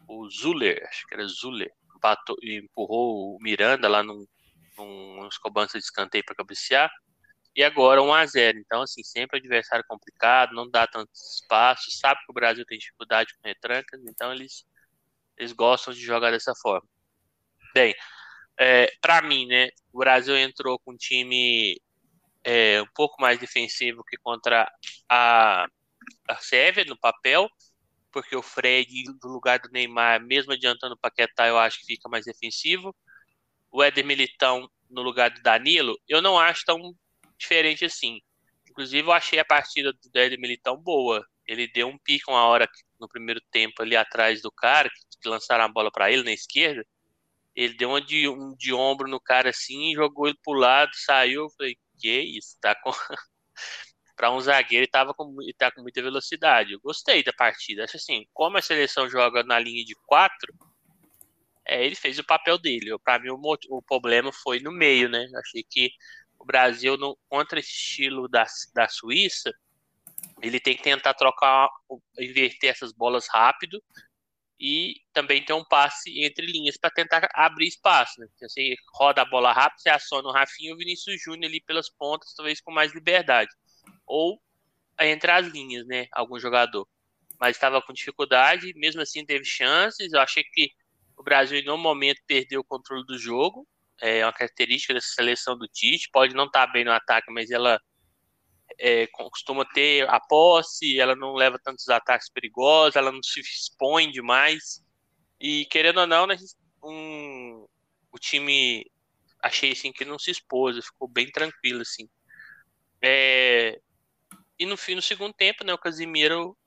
[0.07, 4.25] o Zuller, acho que era Zuller, empatou, empurrou o Miranda lá num,
[4.75, 6.89] num, nos cobranças de escanteio para cabecear.
[7.55, 12.19] E agora 1 a 0 Então, assim, sempre adversário complicado, não dá tanto espaço, sabe
[12.25, 14.65] que o Brasil tem dificuldade com retrancas, então eles,
[15.37, 16.87] eles gostam de jogar dessa forma.
[17.73, 17.95] Bem,
[18.57, 21.79] é, para mim, né, o Brasil entrou com um time
[22.43, 24.69] é, um pouco mais defensivo que contra
[25.09, 25.65] a,
[26.27, 27.49] a Sérvia no papel,
[28.11, 32.09] porque o Fred, no lugar do Neymar, mesmo adiantando o Paquetá, eu acho que fica
[32.09, 32.95] mais defensivo.
[33.71, 36.95] O Éder Militão no lugar do Danilo, eu não acho tão
[37.39, 38.19] diferente assim.
[38.69, 41.25] Inclusive, eu achei a partida do Éder Militão boa.
[41.47, 44.89] Ele deu um pique uma hora no primeiro tempo ali atrás do cara,
[45.21, 46.85] que lançaram a bola para ele na esquerda.
[47.55, 51.43] Ele deu um de, um de ombro no cara assim, jogou ele pro lado, saiu.
[51.43, 52.57] Eu falei, que isso?
[52.61, 52.91] Tá com.
[54.15, 56.73] para um zagueiro, ele tava com, ele tá com muita velocidade.
[56.73, 57.85] Eu gostei da partida.
[57.85, 60.53] Acho assim, como a seleção joga na linha de quatro,
[61.65, 62.97] é, ele fez o papel dele.
[63.03, 65.25] Para mim, o, o, problema foi no meio, né?
[65.37, 65.91] Achei que
[66.39, 69.51] o Brasil, no, contra esse estilo da, da Suíça,
[70.41, 71.69] ele tem que tentar trocar,
[72.17, 73.81] inverter essas bolas rápido
[74.59, 78.19] e também ter um passe entre linhas para tentar abrir espaço.
[78.19, 78.27] Né?
[78.41, 81.89] Você roda a bola rápido, você aciona o Rafinha e o Vinícius Júnior ali pelas
[81.89, 83.51] pontas, talvez com mais liberdade
[84.05, 84.41] ou
[84.99, 86.07] entre as linhas, né?
[86.11, 86.87] Algum jogador.
[87.39, 90.11] Mas estava com dificuldade, mesmo assim teve chances.
[90.11, 90.71] Eu achei que
[91.15, 93.67] o Brasil, em momento, perdeu o controle do jogo.
[94.01, 96.09] É uma característica dessa seleção do Tite.
[96.11, 97.79] Pode não estar tá bem no ataque, mas ela
[98.79, 104.11] é, costuma ter a posse, ela não leva tantos ataques perigosos, ela não se expõe
[104.11, 104.83] demais.
[105.39, 106.37] E querendo ou não, né,
[106.83, 107.65] um,
[108.11, 108.85] o time
[109.41, 112.09] achei assim que não se expôs, ficou bem tranquilo assim.
[113.01, 113.79] É,
[114.57, 116.57] e no fim, no segundo tempo, né, o Casimiro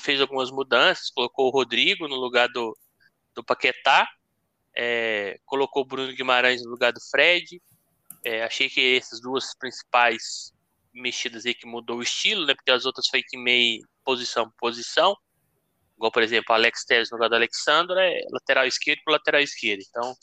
[0.00, 2.76] fez algumas mudanças, colocou o Rodrigo no lugar do,
[3.34, 4.08] do Paquetá,
[4.78, 7.60] é, colocou o Bruno Guimarães no lugar do Fred.
[8.24, 10.52] É, achei que essas duas principais
[10.94, 12.54] mexidas aí que mudou o estilo, né?
[12.54, 15.16] Porque as outras foi que meio posição posição.
[15.96, 19.80] Igual, por exemplo, Alex Telles no lugar do Alexandre, é lateral esquerdo para lateral esquerdo.
[19.88, 20.14] Então,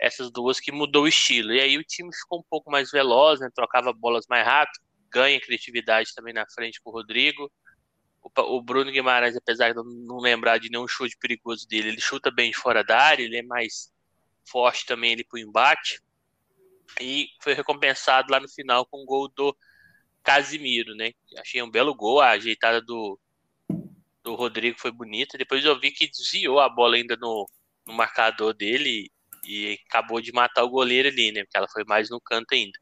[0.00, 1.52] essas duas que mudou o estilo.
[1.52, 3.48] E aí o time ficou um pouco mais veloz, né?
[3.52, 7.50] Trocava bolas mais rápido, ganha criatividade também na frente com o Rodrigo.
[8.22, 12.50] O, Bruno Guimarães, apesar de não lembrar de nenhum chute perigoso dele, ele chuta bem
[12.50, 13.92] de fora da área, ele é mais
[14.44, 16.00] forte também ele pro embate.
[17.00, 19.56] E foi recompensado lá no final com o gol do
[20.22, 21.12] Casimiro, né?
[21.38, 23.18] Achei um belo gol, a ajeitada do,
[24.22, 25.36] do Rodrigo foi bonita.
[25.36, 27.48] Depois eu vi que desviou a bola ainda no,
[27.86, 29.10] no marcador dele
[29.44, 31.42] e, e acabou de matar o goleiro ali, né?
[31.44, 32.78] Porque ela foi mais no canto ainda.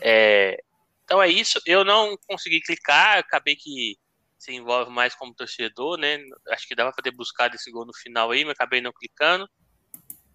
[0.00, 0.60] É,
[1.04, 1.60] então é isso.
[1.66, 3.96] Eu não consegui clicar, acabei que
[4.42, 6.18] se envolve mais como torcedor, né?
[6.48, 9.48] Acho que dava para ter buscado esse gol no final aí, mas acabei não clicando.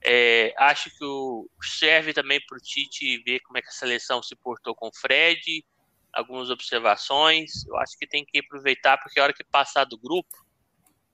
[0.02, 4.24] É, acho que o, serve também para o Tite ver como é que a seleção
[4.24, 5.62] se portou com o Fred,
[6.14, 7.66] algumas observações.
[7.68, 10.38] Eu acho que tem que aproveitar, porque a hora que passar do grupo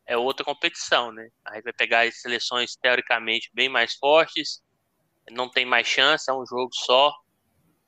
[0.05, 1.29] é outra competição, né?
[1.45, 4.61] Aí vai pegar as seleções teoricamente bem mais fortes,
[5.31, 7.11] não tem mais chance, é um jogo só.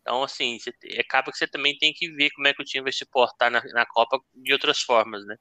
[0.06, 2.84] Então, assim, você, acaba que você também tem que ver como é que o time
[2.84, 5.36] vai se portar na, na Copa de outras formas, né?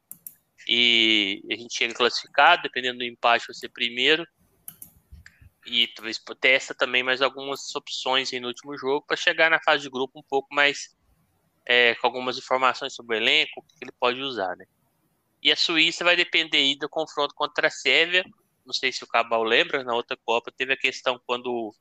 [0.66, 4.26] E a gente chega classificado, dependendo do empate, vai ser primeiro.
[5.66, 9.90] E talvez testa também mais algumas opções no último jogo para chegar na fase de
[9.90, 10.96] grupo um pouco mais
[11.66, 14.64] é, com algumas informações sobre o elenco, o que ele pode usar, né?
[15.42, 18.24] E a Suíça vai depender aí do confronto contra a Sérvia.
[18.64, 21.74] Não sei se o Cabal lembra, na outra Copa teve a questão quando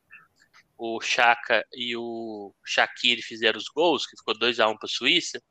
[0.85, 4.85] o Chaka e o Shaqiri fizeram os gols, que ficou 2 a 1 um para
[4.85, 5.41] a Suíça.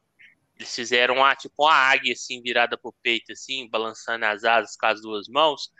[0.58, 4.76] Eles fizeram ah, tipo uma águia assim virada para o peito assim, balançando as asas
[4.76, 5.70] com as duas mãos,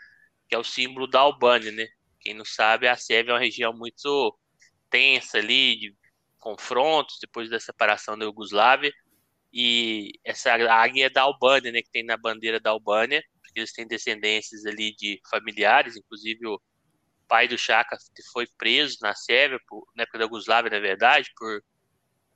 [0.49, 1.87] que é o símbolo da Albânia, né?
[2.19, 4.35] Quem não sabe, a Sérvia é uma região muito
[4.89, 5.95] tensa ali, de
[6.39, 8.91] confrontos depois da separação da Iugoslávia.
[9.53, 13.71] E essa águia é da Albânia, né, que tem na bandeira da Albânia, porque eles
[13.71, 16.59] têm descendências ali de familiares, inclusive o
[17.33, 17.97] pai do Chaka
[18.31, 21.63] foi preso na Sérvia, por, na época da Iugoslávia, na verdade, por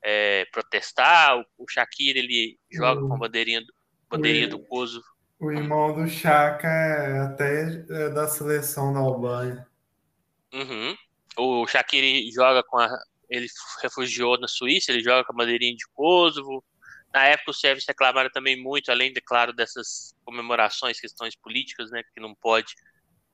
[0.04, 1.38] é, protestar.
[1.38, 3.62] O, o Shakir, ele joga com a bandeirinha,
[4.10, 5.06] bandeirinha do Kosovo.
[5.40, 9.68] O irmão do Chaka é até é da seleção da Albânia.
[10.52, 10.98] Uhum.
[11.38, 12.90] O Shaqiri joga com a,
[13.30, 13.46] ele
[13.84, 16.66] refugiou na Suíça, ele joga com a bandeirinha de Kosovo.
[17.14, 22.02] Na época, os sérvios reclamaram também muito, além, de claro, dessas comemorações, questões políticas, né,
[22.16, 22.74] que não pode,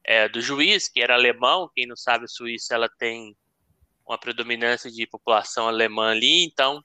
[0.05, 1.69] é, do juiz, que era alemão.
[1.75, 3.35] Quem não sabe, a Suíça ela tem
[4.05, 6.83] uma predominância de população alemã ali, então,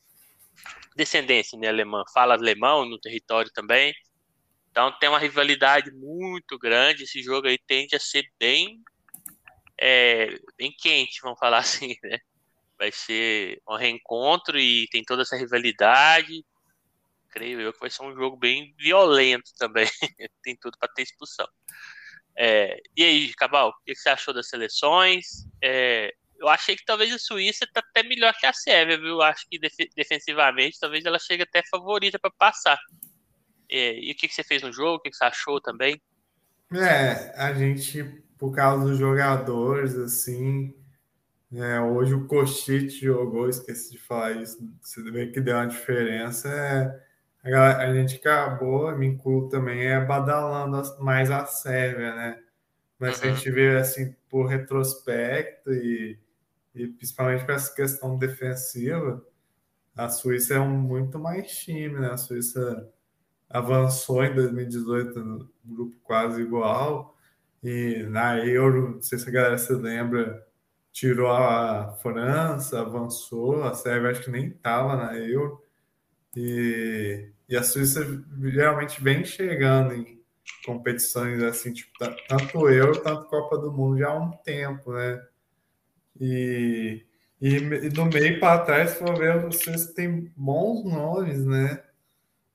[0.97, 3.93] descendência né, alemã, fala alemão no território também.
[4.71, 7.03] Então, tem uma rivalidade muito grande.
[7.03, 8.81] Esse jogo aí tende a ser bem,
[9.81, 12.19] é, bem quente, vamos falar assim, né?
[12.79, 16.45] vai ser um reencontro e tem toda essa rivalidade.
[17.31, 19.89] Creio eu que vai ser um jogo bem violento também.
[20.43, 21.47] tem tudo para ter expulsão.
[22.40, 25.44] É, e aí, Cabal, o que você achou das seleções?
[25.61, 29.20] É, eu achei que talvez a Suíça está até melhor que a Sérvia, viu?
[29.20, 32.79] Acho que def defensivamente talvez ela chegue até favorita para passar.
[33.68, 34.96] É, e o que, que você fez no jogo?
[34.96, 36.01] O que, que você achou também?
[36.72, 38.05] É, a gente,
[38.38, 40.72] por causa dos jogadores, assim,
[41.53, 46.48] é, hoje o Cochite jogou, esqueci de falar isso, você vê que deu uma diferença.
[46.48, 47.08] É,
[47.55, 52.43] a, a, gente acabou, me incluo também, é badalando mais a Sérvia, né?
[52.99, 53.31] Mas uhum.
[53.31, 56.19] a gente vê assim por retrospecto e,
[56.75, 59.25] e principalmente com essa questão defensiva,
[59.97, 62.11] a Suíça é um muito mais time, né?
[62.11, 62.89] A Suíça
[63.49, 67.17] avançou em 2018 no grupo quase igual.
[67.63, 70.47] E na Euro, não sei se a galera se lembra,
[70.93, 75.61] tirou a França, avançou, a Sérvia acho que nem estava na Euro,
[76.37, 78.05] e, e a Suíça
[78.43, 80.23] realmente vem chegando em
[80.65, 81.93] competições assim, tipo,
[82.29, 85.25] tanto Euro, tanto Copa do Mundo já há um tempo, né?
[86.21, 87.05] E,
[87.41, 91.83] e, e do meio para trás, se for ver, vocês têm bons nomes, né?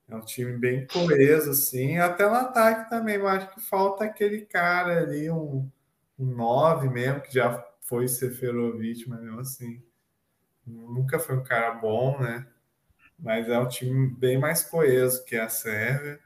[0.07, 1.97] É um time bem coeso, assim.
[1.97, 5.67] Até no ataque também, eu acho que falta aquele cara ali, um,
[6.19, 9.81] um 9 mesmo, que já foi Seferovic, mas mesmo assim,
[10.65, 12.45] nunca foi um cara bom, né?
[13.23, 16.19] Mas é um time bem mais coeso que a Sérvia.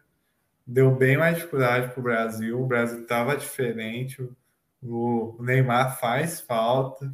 [0.66, 2.60] Deu bem mais dificuldade para o Brasil.
[2.60, 4.28] O Brasil estava diferente.
[4.82, 7.14] O Neymar faz falta.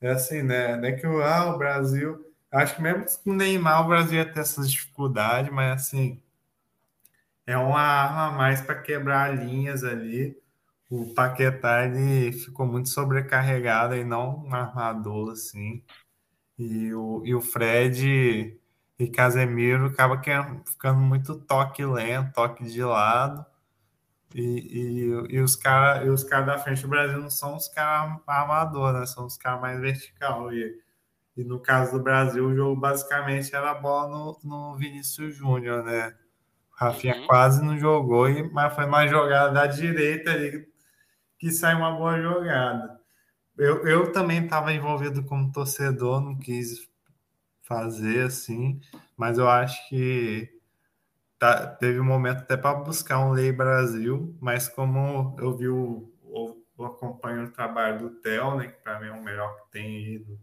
[0.00, 0.76] É assim, né?
[0.76, 2.24] Não é que ah, o Brasil.
[2.50, 6.22] Acho que mesmo com o Neymar o Brasil ia ter essas dificuldades, mas assim.
[7.44, 10.38] É uma arma a mais para quebrar linhas ali.
[10.88, 15.82] O Paquetá ele ficou muito sobrecarregado e não um armador assim.
[16.58, 18.58] E o, e o Fred
[18.98, 20.20] e Casemiro acaba
[20.66, 23.46] ficando muito toque lento, toque de lado.
[24.34, 29.00] E, e, e os caras cara da frente do Brasil não são os caras armadores,
[29.00, 29.06] né?
[29.06, 30.52] São os caras mais vertical.
[30.52, 30.82] E,
[31.36, 35.84] e no caso do Brasil, o jogo basicamente era a bola no, no Vinícius Júnior,
[35.84, 36.14] né?
[36.72, 37.26] Rafinha uhum.
[37.26, 40.66] quase não jogou, mas foi uma jogada da direita ali
[41.38, 42.98] que saiu uma boa jogada.
[43.56, 46.87] Eu, eu também estava envolvido como torcedor, não quis
[47.68, 48.80] fazer assim,
[49.16, 50.50] mas eu acho que
[51.38, 56.10] tá, teve um momento até para buscar um Lei Brasil, mas como eu vi o,
[56.22, 59.70] o, o acompanho o trabalho do Theo, né, que para mim é o melhor que
[59.70, 60.40] tem aí do,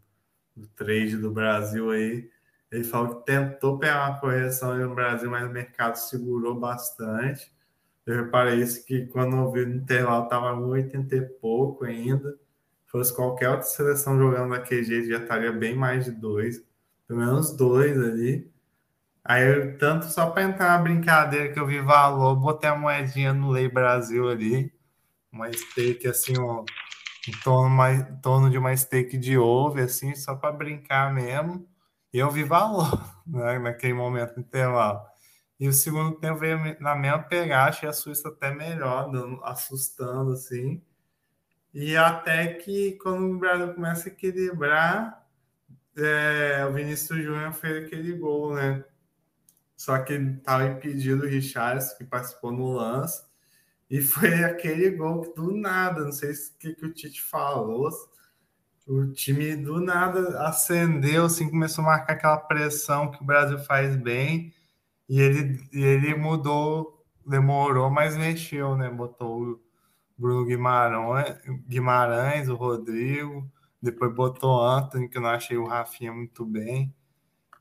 [0.56, 2.30] do trade do Brasil aí,
[2.72, 7.54] ele falou que tentou pegar uma correção no Brasil, mas o mercado segurou bastante.
[8.06, 12.38] Eu reparei isso que quando eu vi no intervalo estava 1,80 e pouco ainda.
[12.88, 16.64] Fosse qualquer outra seleção jogando daquele jeito, já estaria bem mais de dois
[17.08, 18.52] pelo menos dois ali.
[19.24, 23.34] Aí, eu, tanto só para entrar na brincadeira que eu vi valor, botei a moedinha
[23.34, 24.72] no Lei Brasil ali,
[25.32, 26.64] uma steak assim, ó,
[27.28, 31.68] em torno, em torno de uma steak de ovo, assim, só para brincar mesmo.
[32.14, 32.92] E eu vi valor
[33.26, 35.02] né, naquele momento intervalo.
[35.60, 40.34] E o segundo tempo veio na mesma pegada, achei a Suíça até melhor, dando, assustando
[40.34, 40.82] assim.
[41.74, 45.25] E até que quando o Brasil começa a equilibrar,
[45.98, 48.84] é, o Vinícius Júnior fez aquele gol, né?
[49.76, 53.24] Só que estava impedido o Richards, que participou no lance,
[53.90, 57.90] e foi aquele gol que do nada, não sei o que, que o Tite falou,
[58.88, 63.96] o time do nada acendeu, assim, começou a marcar aquela pressão que o Brasil faz
[63.96, 64.54] bem,
[65.10, 68.90] e ele, e ele mudou, demorou, mas mexeu, né?
[68.90, 69.62] Botou o
[70.18, 73.50] Bruno Guimarães, Guimarães o Rodrigo,
[73.82, 76.94] depois botou Anthony, que eu não achei o Rafinha muito bem.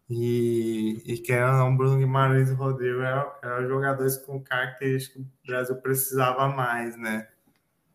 [0.08, 5.22] E, e querendo ou não, Bruno Guimarães e Rodrigo eram, eram jogadores com características que
[5.22, 7.26] o Brasil precisava mais, né?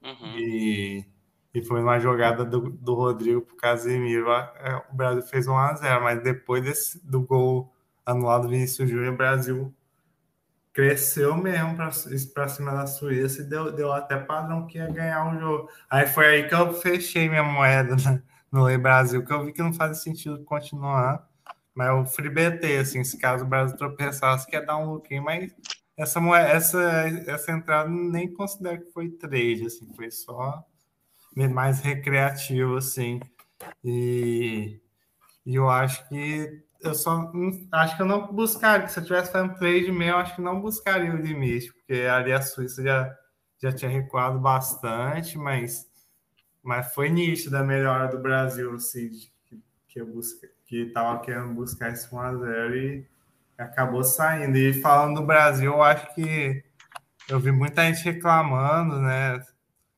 [0.01, 0.37] Uhum.
[0.37, 1.05] E,
[1.53, 4.31] e foi uma jogada do, do Rodrigo para o Casemiro.
[4.31, 7.73] É, o Brasil fez 1 a 0 mas depois desse, do gol
[8.05, 9.73] anulado do Vinícius Júnior, o Brasil
[10.73, 11.75] cresceu mesmo
[12.33, 15.69] para cima da Suíça e deu, deu até padrão que ia ganhar o um jogo.
[15.89, 19.53] Aí foi aí que eu fechei minha moeda né, no Lei Brasil, que eu vi
[19.53, 21.27] que não faz sentido continuar.
[21.73, 25.53] Mas Free BT, assim, se caso o Brasil tropeçasse, quer dar um lookinho, mas
[25.97, 26.81] essa, moeda, essa,
[27.27, 30.63] essa entrada nem considero que foi trade, assim, foi só
[31.53, 33.19] mais recreativo, assim.
[33.83, 34.79] E,
[35.45, 37.31] e eu acho que eu só
[37.71, 38.87] acho que eu não buscaria.
[38.87, 42.41] Se eu tivesse fazendo trade meu, acho que não buscaria o limite, porque ali a
[42.41, 43.17] Suíça já,
[43.61, 45.85] já tinha recuado bastante, mas,
[46.63, 49.09] mas foi nítido a melhora do Brasil, assim,
[49.45, 53.07] que, que eu busca, que estava querendo buscar esse 1x0 e
[53.57, 54.57] acabou saindo.
[54.57, 56.63] E falando do Brasil, eu acho que
[57.27, 59.43] eu vi muita gente reclamando, né?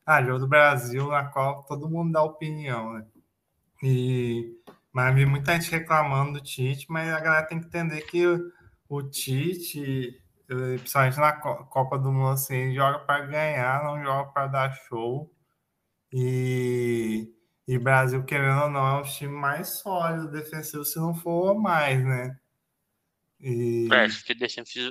[0.06, 3.06] Ah, jogo do Brasil, na qual todo mundo dá opinião, né?
[3.84, 4.61] E
[4.92, 8.26] mas vi muita gente reclamando do Tite, mas a galera tem que entender que
[8.90, 14.48] o, Tite, eh, principalmente na Copa do Mundo, assim, joga para ganhar, não joga para
[14.48, 15.34] dar show.
[16.14, 17.34] E,
[17.66, 22.04] e Brasil, querendo ou não, é um time mais sólido defensivo, se não for mais,
[22.04, 22.38] né?
[23.40, 23.88] E...
[23.92, 24.36] É, acho que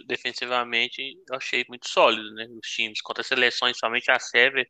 [0.06, 2.46] defensivamente eu achei muito sólido, né?
[2.50, 4.66] Os times contra as seleções, somente a Sérvia,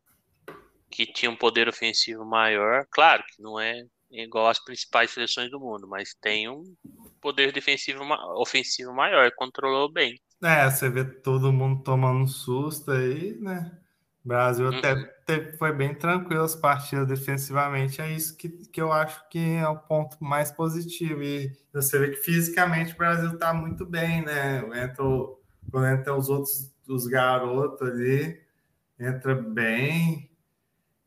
[0.90, 2.84] que tinha um poder ofensivo maior.
[2.90, 6.74] Claro que não é igual às principais seleções do mundo, mas tem um
[7.20, 8.02] poder defensivo
[8.36, 10.20] ofensivo maior, controlou bem.
[10.42, 13.70] É, você vê todo mundo tomando susto aí, né?
[14.24, 14.78] O Brasil uhum.
[14.78, 19.66] até foi bem tranquilo as partidas defensivamente, é isso que, que eu acho que é
[19.66, 21.22] o ponto mais positivo.
[21.22, 24.58] E você vê que fisicamente o Brasil tá muito bem, né?
[24.82, 25.04] Entra,
[25.70, 28.38] quando entra os outros, os garotos ali,
[28.98, 30.29] entra bem,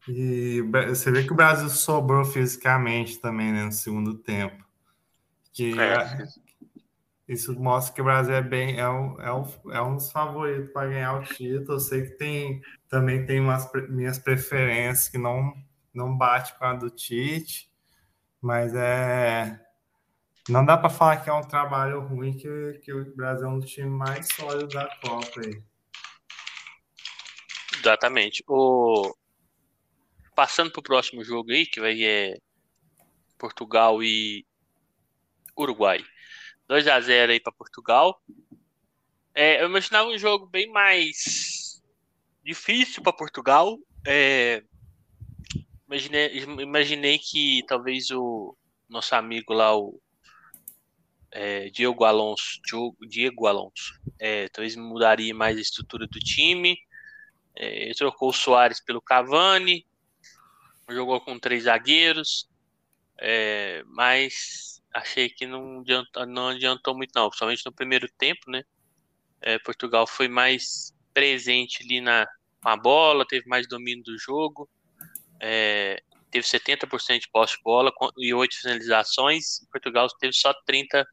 [0.08, 4.64] e você vê que o Brasil sobrou fisicamente também né, no segundo tempo.
[5.54, 6.28] Que é.
[7.28, 10.72] isso mostra que o Brasil é bem é um, é um, é um dos favoritos
[10.72, 11.76] para ganhar o título.
[11.76, 15.54] Eu sei que tem também tem umas minhas preferências que não
[15.94, 17.72] não bate com a do Tite,
[18.42, 19.60] mas é
[20.50, 23.60] Não dá para falar que é um trabalho ruim, que, que o Brasil é um
[23.60, 25.64] dos times mais sólidos da Copa aí.
[27.80, 28.44] Exatamente.
[28.48, 29.14] O...
[30.36, 32.38] Passando para o próximo jogo aí, que vai é
[33.38, 34.46] Portugal e
[35.58, 36.04] Uruguai.
[36.68, 38.22] 2 a 0 aí para Portugal.
[39.36, 41.82] É, eu imaginava um jogo bem mais
[42.44, 43.78] difícil para Portugal.
[44.06, 44.64] É,
[45.88, 48.56] imaginei, imaginei que talvez o
[48.90, 50.00] nosso amigo lá, o
[51.32, 52.60] é, Diego Alonso,
[53.08, 56.78] Diego Alonso, é, talvez mudaria mais a estrutura do time.
[57.56, 59.86] É, trocou o Soares pelo Cavani,
[60.90, 62.50] jogou com três zagueiros,
[63.20, 68.64] é, mas achei que não adiantou, não adiantou muito não, principalmente no primeiro tempo, né?
[69.42, 72.28] É, Portugal foi mais presente ali na
[72.62, 74.70] com a bola, teve mais domínio do jogo,
[75.40, 81.06] é, teve 70% de posse de bola e 8 finalizações, Portugal teve só 30%,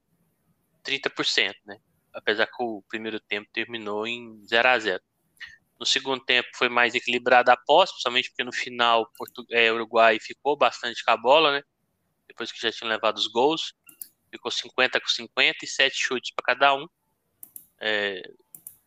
[0.85, 1.79] 30%, né?
[2.15, 5.03] Apesar que o primeiro tempo terminou em 0 a 0
[5.81, 10.19] No segundo tempo foi mais equilibrada a posse, principalmente porque no final o é, Uruguai
[10.21, 11.63] ficou bastante com a bola, né?
[12.29, 13.73] Depois que já tinha levado os gols.
[14.31, 16.87] Ficou 50 com 50 e 7 chutes para cada um.
[17.81, 18.23] É,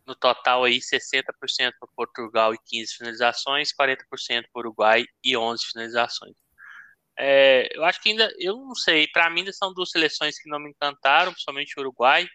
[0.05, 6.35] no total aí 60% para Portugal e 15 finalizações, 40% para Uruguai e 11 finalizações.
[7.17, 10.49] É, eu acho que ainda, eu não sei, para mim ainda são duas seleções que
[10.49, 12.27] não me encantaram, principalmente o Uruguai.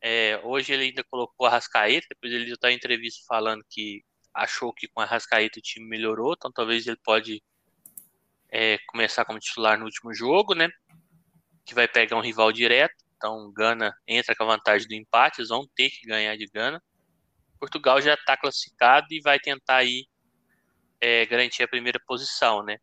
[0.00, 4.72] É, hoje ele ainda colocou a Rascaeta, depois ele está em entrevista falando que achou
[4.72, 7.42] que com a Rascaeta o time melhorou, então talvez ele pode
[8.50, 10.68] é, começar como titular no último jogo, né?
[11.64, 12.94] Que vai pegar um rival direto.
[13.16, 16.80] Então, Gana entra com a vantagem do empate, eles vão ter que ganhar de Gana.
[17.58, 20.06] Portugal já está classificado e vai tentar aí
[21.00, 22.78] é, garantir a primeira posição, né?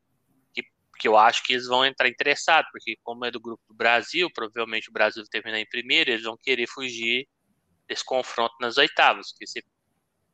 [0.96, 3.76] Que, que eu acho que eles vão entrar interessados, porque como é do grupo do
[3.76, 7.28] Brasil, provavelmente o Brasil vai terminar em primeiro, eles vão querer fugir
[7.88, 9.64] desse confronto nas oitavas, porque se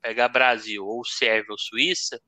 [0.01, 2.21] pegar Brasil ou Sérvia ou Suíça,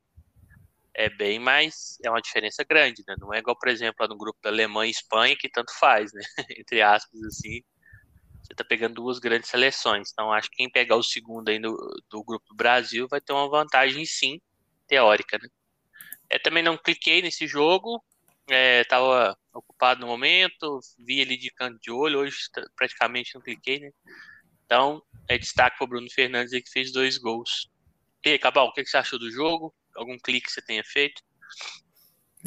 [0.93, 3.15] é bem mais, é uma diferença grande, né?
[3.19, 6.13] Não é igual, por exemplo, lá no grupo da Alemanha e Espanha, que tanto faz,
[6.13, 6.21] né?
[6.57, 7.63] Entre aspas, assim,
[8.43, 10.11] você tá pegando duas grandes seleções.
[10.11, 11.75] Então, acho que quem pegar o segundo aí no,
[12.09, 14.39] do grupo do Brasil vai ter uma vantagem, sim,
[14.87, 15.49] teórica, né?
[16.29, 18.03] É, também não cliquei nesse jogo,
[18.47, 22.37] é, tava ocupado no momento, vi ele de canto de olho, hoje
[22.75, 23.91] praticamente não cliquei, né?
[24.65, 27.69] Então, é destaque para o Bruno Fernandes que fez dois gols.
[28.25, 29.73] E aí, Cabal, o que, você achou do jogo?
[29.95, 31.21] Algum clique que você tenha feito?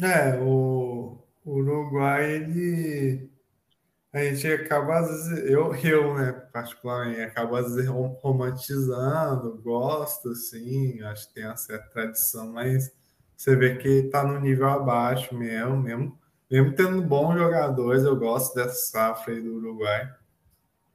[0.01, 3.29] É, o Uruguai, ele
[4.13, 5.01] a gente acaba,
[5.45, 11.87] eu, eu, né, particularmente, acabo às vezes romantizando, gosto, assim, acho que tem uma certa
[11.89, 12.91] tradição, mas
[13.37, 16.19] você vê que tá no nível abaixo mesmo, mesmo,
[16.49, 20.11] mesmo tendo bons jogadores, eu gosto dessa safra aí do Uruguai.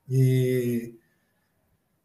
[0.08, 0.98] E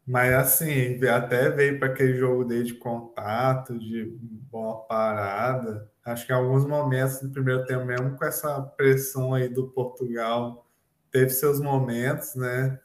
[0.06, 4.06] mas assim, até veio para aquele jogo dele de contato, de
[4.50, 5.90] boa parada.
[6.02, 10.66] Acho que em alguns momentos do primeiro tempo, mesmo com essa pressão aí do Portugal,
[11.10, 12.80] teve seus momentos, né?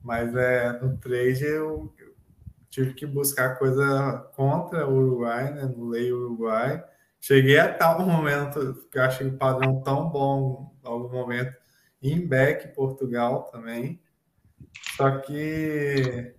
[0.00, 1.92] Mas é, no trade eu
[2.72, 5.64] tive que buscar coisa contra o Uruguai, né?
[5.64, 6.82] No Lei Uruguai.
[7.20, 11.54] Cheguei a tal momento que eu achei o padrão tão bom, algum momento,
[12.02, 14.00] em back Portugal também.
[14.96, 16.34] Só que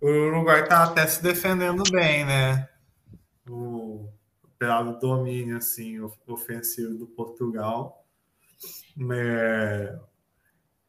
[0.00, 2.68] o Uruguai tá até se defendendo bem, né?
[3.48, 4.06] O,
[4.58, 8.06] pelo domínio assim, ofensivo do Portugal.
[9.12, 9.98] É,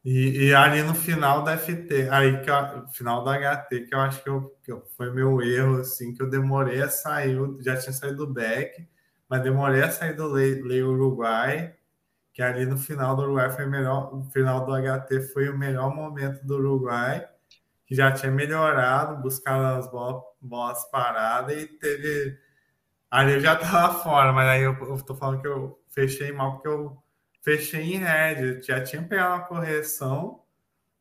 [0.04, 4.00] e, e, ali no final da FT, aí que eu, final da HT, que eu
[4.00, 7.92] acho que, eu, que foi meu erro, assim, que eu demorei a sair, já tinha
[7.92, 8.88] saído do back,
[9.28, 11.74] mas demorei a sair do Lei, Lei Uruguai,
[12.32, 15.94] que ali no final do Uruguai foi melhor, o final do HT foi o melhor
[15.94, 17.24] momento do Uruguai,
[17.86, 22.38] que já tinha melhorado, buscado as bolas, bolas paradas e teve.
[23.10, 26.54] Ali eu já tava fora, mas aí eu, eu tô falando que eu fechei mal
[26.54, 27.02] porque eu
[27.42, 30.42] fechei em red, já tinha pegado uma correção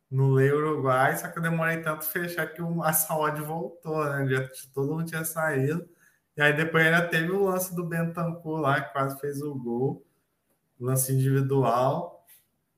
[0.09, 4.27] no Lei Uruguai, só que eu demorei tanto fechar que a saúde voltou, né?
[4.27, 5.87] Já, todo mundo tinha saído.
[6.35, 10.05] E aí depois ainda teve o lance do Bentancur lá, que quase fez o gol,
[10.79, 12.25] lance individual.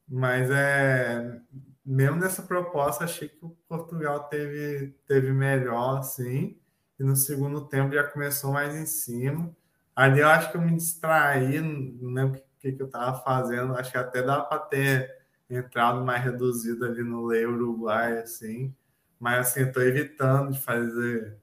[0.07, 1.41] Mas é
[1.85, 6.57] mesmo nessa proposta, achei que o Portugal teve, teve melhor, sim.
[6.99, 9.55] E no segundo tempo já começou mais em cima.
[9.95, 13.75] Ali eu acho que eu me distraí, não lembro que, que eu estava fazendo.
[13.75, 15.17] Acho que até dá para ter
[15.49, 18.73] entrado mais reduzido ali no Lei Uruguai, assim.
[19.19, 21.37] Mas, assim, estou evitando de fazer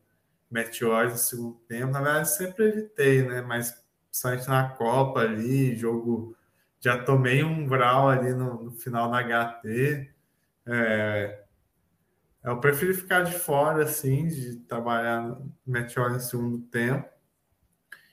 [0.50, 1.92] meteores no segundo tempo.
[1.92, 3.40] Na verdade, sempre evitei, né?
[3.42, 6.36] Mas principalmente na Copa ali, jogo
[6.80, 10.10] já tomei um Vral ali no, no final da HT.
[10.66, 11.44] É,
[12.42, 17.08] eu prefiro ficar de fora, assim, de trabalhar no Meteor no segundo tempo.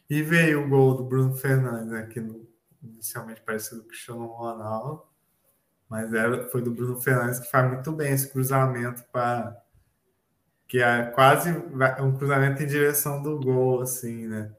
[0.10, 2.47] E veio o gol do Bruno Fernandes, né, que no,
[2.94, 5.04] inicialmente parecia do Cristiano Ronaldo,
[5.90, 9.56] mas era, foi do Bruno Fernandes que faz muito bem esse cruzamento para
[10.68, 11.50] que é quase
[12.02, 14.54] um cruzamento em direção do gol, assim, né?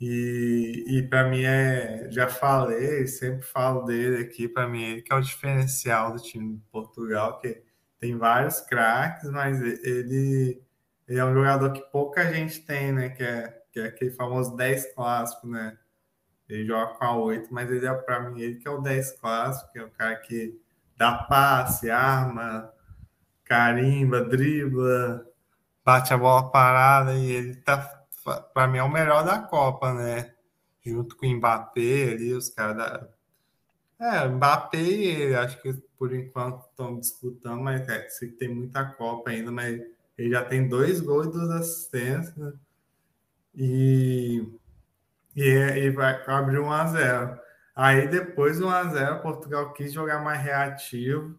[0.00, 5.12] E, e para mim é, já falei, sempre falo dele aqui, para mim ele que
[5.12, 7.62] é o diferencial do time de Portugal, que
[7.98, 10.62] tem vários craques, mas ele,
[11.08, 13.08] ele é um jogador que pouca gente tem, né?
[13.10, 15.76] Que é, que é aquele famoso 10 clássico, né?
[16.48, 19.12] Ele joga com a 8, mas ele é para mim ele que é o 10
[19.20, 20.60] clássico, que é o cara que
[20.96, 22.70] dá passe, arma,
[23.44, 25.26] carimba, dribla,
[25.84, 28.04] bate a bola parada e ele tá
[28.54, 30.34] para mim é o melhor da Copa, né?
[30.84, 33.08] Junto com o Mbappé ali, os caras da.
[33.98, 38.48] É, Mbappé e ele, acho que por enquanto estão disputando, mas é, sei que tem
[38.48, 39.80] muita Copa ainda, mas
[40.16, 42.52] ele já tem dois gols e duas assistências, né?
[43.54, 44.46] E,
[45.34, 50.40] e, e vai abrir 1 a 0 Aí depois do 1x0, Portugal quis jogar mais
[50.40, 51.36] reativo,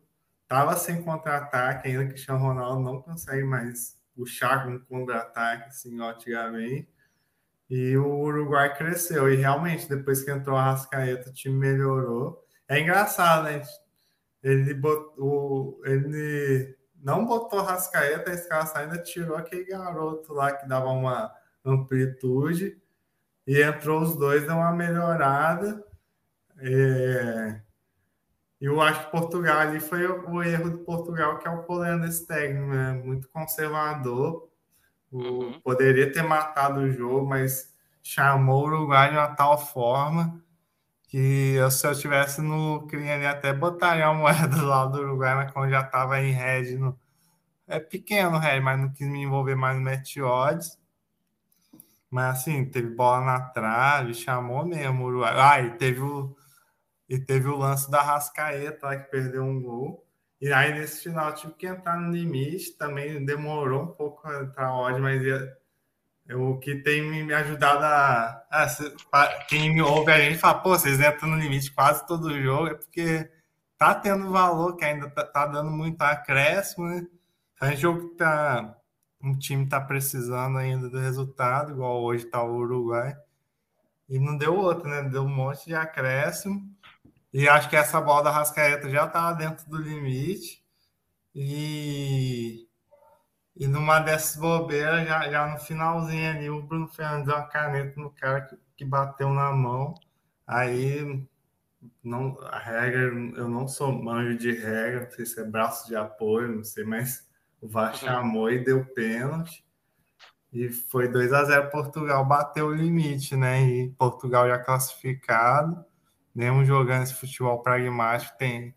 [0.48, 6.90] tava sem contra-ataque, ainda que Cristiano Ronaldo não consegue mais puxar com contra-ataque, assim, antigamente.
[7.70, 9.32] E o Uruguai cresceu.
[9.32, 12.46] E realmente, depois que entrou a Rascaeta, o time melhorou.
[12.68, 13.62] É engraçado, né?
[14.44, 20.90] Ele, botou, ele não botou Rascaeta, a escalação ainda tirou aquele garoto lá que dava
[20.90, 21.34] uma
[21.64, 22.78] amplitude.
[23.48, 25.84] E entrou os dois, deu uma melhorada.
[26.60, 27.62] É...
[28.60, 32.26] Eu acho que Portugal ali foi o erro de Portugal, que é o problema desse
[32.26, 32.94] técnico, né?
[32.94, 34.50] Muito conservador.
[35.12, 35.62] O, uhum.
[35.62, 40.42] Poderia ter matado o jogo, mas chamou o Uruguai de uma tal forma
[41.08, 45.36] que eu, se eu tivesse no ali até botaria a moeda do lado do Uruguai,
[45.36, 46.98] mas quando já estava em red no.
[47.68, 50.78] É pequeno red, mas não quis me envolver mais no match odds.
[52.16, 55.34] Mas assim, teve bola na trave, chamou mesmo o Uruguai.
[55.36, 56.34] Ah, e teve o
[57.10, 60.08] e teve o lance da Rascaeta que perdeu um gol.
[60.40, 62.78] E aí, nesse final, tive que entrar no limite.
[62.78, 65.58] Também demorou um pouco a entrar ódio, mas ia,
[66.34, 68.48] o que tem me ajudado a.
[69.12, 72.68] a quem me ouve a gente fala, pô, vocês entram no limite quase todo jogo,
[72.70, 73.30] é porque
[73.78, 77.06] tá tendo valor, que ainda tá, tá dando muito acréscimo, né?
[77.60, 78.78] A gente jogo que tá.
[79.26, 83.18] Um time tá precisando ainda do resultado, igual hoje tá o Uruguai.
[84.08, 85.02] E não deu outro, né?
[85.02, 86.64] Deu um monte de acréscimo.
[87.34, 90.64] E acho que essa bola da Rascaeta já estava dentro do limite.
[91.34, 92.68] E,
[93.56, 98.00] e numa dessas bobeiras, já, já no finalzinho ali, o Bruno Fernandes deu uma caneta
[98.00, 99.96] no cara que, que bateu na mão.
[100.46, 101.28] Aí
[102.04, 105.96] não, a regra, eu não sou manjo de regra, não sei se é braço de
[105.96, 107.28] apoio, não sei, mas
[107.62, 109.66] o VAR chamou e deu pênalti.
[110.54, 113.62] E foi 2 a 0 Portugal bateu o limite, né?
[113.62, 115.86] E Portugal já classificado
[116.36, 118.76] mesmo jogando esse futebol pragmático, tem,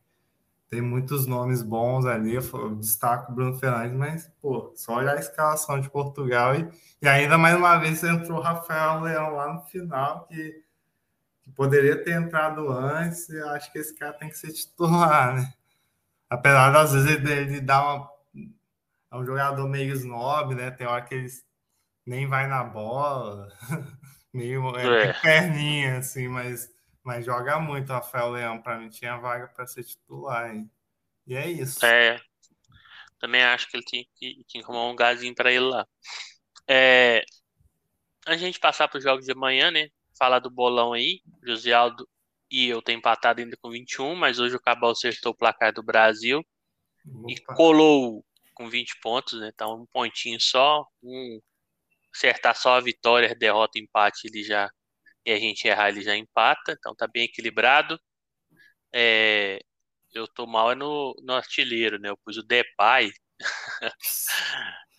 [0.70, 2.36] tem muitos nomes bons ali.
[2.36, 6.70] Eu destaco o Bruno Fernandes, mas, pô, só olhar a escalação de Portugal e,
[7.02, 10.62] e ainda mais uma vez entrou o Rafael Leão lá no final, que,
[11.42, 13.28] que poderia ter entrado antes.
[13.28, 15.52] E acho que esse cara tem que ser titular, né?
[16.30, 18.17] Apesar das vezes ele, ele dar uma.
[19.10, 20.70] É um jogador meio snob, né?
[20.70, 21.28] Tem hora que ele
[22.06, 23.48] nem vai na bola,
[24.32, 25.12] meio é, é.
[25.14, 26.70] perninha, assim, mas
[27.08, 28.60] mas joga muito, Rafael Leão.
[28.60, 30.54] Para mim, tinha vaga para ser titular.
[30.54, 30.70] Hein?
[31.26, 31.84] E é isso.
[31.84, 32.20] É.
[33.18, 35.86] Também acho que ele tinha que, tinha que arrumar um lugarzinho para ele lá.
[36.68, 37.24] É,
[38.26, 39.88] a gente passar para os jogos de amanhã, né?
[40.18, 41.22] Falar do bolão aí.
[41.42, 42.06] José Aldo
[42.50, 45.82] e eu tenho empatado ainda com 21, mas hoje o Cabal acertou o placar do
[45.82, 46.40] Brasil
[47.06, 47.32] Opa.
[47.32, 48.24] e colou
[48.58, 49.50] com 20 pontos, né?
[49.54, 51.40] Então um pontinho só, um
[52.14, 54.70] acertar só a vitória, derrota, empate, ele já
[55.26, 58.00] e a gente errar, ele já empata, então tá bem equilibrado.
[58.92, 59.60] É,
[60.14, 62.10] eu tô mal é no, no artilheiro, né?
[62.10, 63.12] Eu pus o Depay.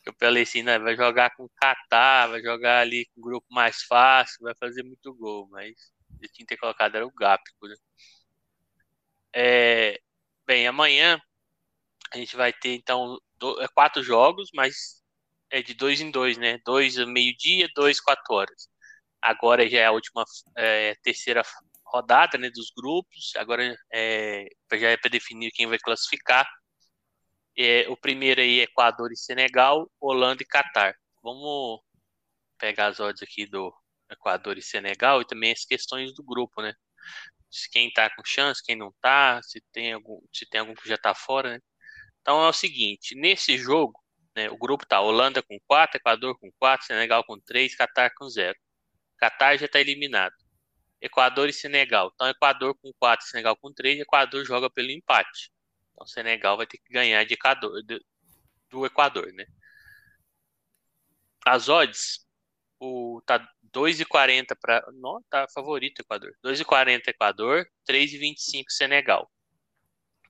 [0.05, 0.79] eu falei assim, né?
[0.79, 4.83] vai jogar com o Catar, vai jogar ali com um grupo mais fácil, vai fazer
[4.83, 5.73] muito gol, mas
[6.21, 7.75] eu tinha que ter colocado era o Gápico, né?
[9.33, 9.99] É,
[10.45, 11.19] bem, amanhã
[12.13, 15.01] a gente vai ter então do, é quatro jogos, mas
[15.51, 16.59] é de dois em dois, né?
[16.65, 18.67] Dois meio-dia, dois, quatro horas.
[19.21, 20.23] Agora já é a última,
[20.57, 21.43] é, terceira
[21.85, 23.33] rodada né, dos grupos.
[23.37, 26.47] Agora é, já é para definir quem vai classificar.
[27.57, 30.95] É, o primeiro aí é Equador e Senegal, Holanda e Catar.
[31.23, 31.81] Vamos
[32.57, 33.73] pegar as odds aqui do
[34.11, 36.73] Equador e Senegal e também as questões do grupo, né?
[37.71, 40.97] quem tá com chance, quem não tá, se tem algum, se tem algum que já
[40.97, 41.59] tá fora, né?
[42.21, 43.99] Então é o seguinte, nesse jogo,
[44.35, 48.29] né, o grupo tá Holanda com 4, Equador com 4, Senegal com 3, Catar com
[48.29, 48.57] 0.
[49.17, 50.35] Catar já tá eliminado.
[51.01, 52.11] Equador e Senegal.
[52.13, 55.51] Então Equador com 4, Senegal com 3, Equador joga pelo empate.
[55.93, 57.81] Então Senegal vai ter que ganhar de Equador,
[58.69, 59.45] do Equador, né?
[61.45, 62.25] As odds,
[62.79, 63.39] o tá
[63.73, 64.83] 2,40 para.
[64.93, 66.33] Não, tá favorito Equador.
[66.43, 69.29] 2,40 Equador, 3,25 Senegal.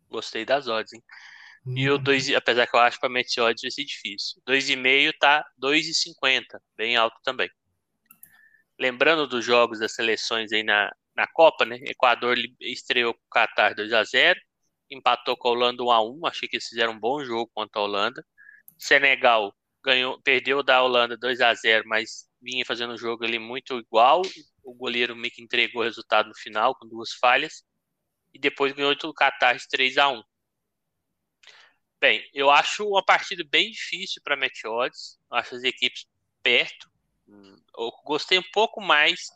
[0.10, 1.04] Gostei das odds, hein?
[1.66, 2.38] 2, uhum.
[2.38, 4.42] apesar que eu acho para meter odds vai ser difícil.
[4.48, 7.50] 2,5 tá 2,50, bem alto também.
[8.80, 11.78] Lembrando dos jogos das seleções aí na, na Copa, né?
[11.84, 14.40] Equador estreou com o Qatar 2 a 0
[14.90, 17.80] empatou com a Holanda 1 a 1 achei que eles fizeram um bom jogo contra
[17.80, 18.26] a Holanda.
[18.78, 19.54] Senegal
[19.84, 24.22] ganhou, perdeu da Holanda 2 a 0 mas vinha fazendo um jogo ali muito igual.
[24.64, 27.64] O goleiro meio que entregou o resultado no final, com duas falhas.
[28.34, 30.24] E depois ganhou do Qatar de 3 a 1
[32.00, 35.20] Bem, eu acho uma partida bem difícil para match odds.
[35.32, 36.06] Acho as equipes
[36.42, 36.90] perto.
[37.78, 39.28] Eu gostei um pouco mais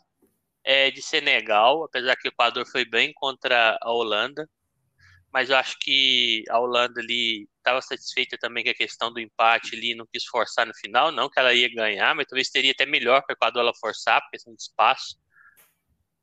[0.64, 4.48] é, de Senegal, apesar que o Equador foi bem contra a Holanda
[5.34, 9.74] mas eu acho que a Holanda ali estava satisfeita também com a questão do empate
[9.74, 12.86] ali, não quis forçar no final, não que ela ia ganhar, mas talvez teria até
[12.86, 15.16] melhor para o Equador ela forçar, por questão de espaço.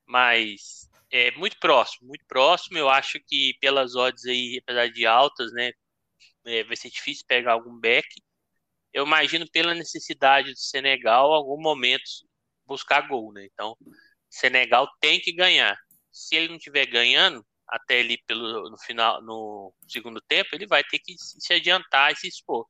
[0.07, 2.77] Mas é muito próximo, muito próximo.
[2.77, 5.73] Eu acho que pelas odds aí, apesar de altas, né,
[6.45, 8.07] é, vai ser difícil pegar algum back.
[8.93, 12.03] Eu imagino pela necessidade do Senegal, algum momento
[12.65, 13.45] buscar gol, né?
[13.53, 13.77] Então,
[14.29, 15.77] Senegal tem que ganhar.
[16.11, 20.83] Se ele não estiver ganhando, até ele pelo no final no segundo tempo, ele vai
[20.83, 22.67] ter que se adiantar e se expor.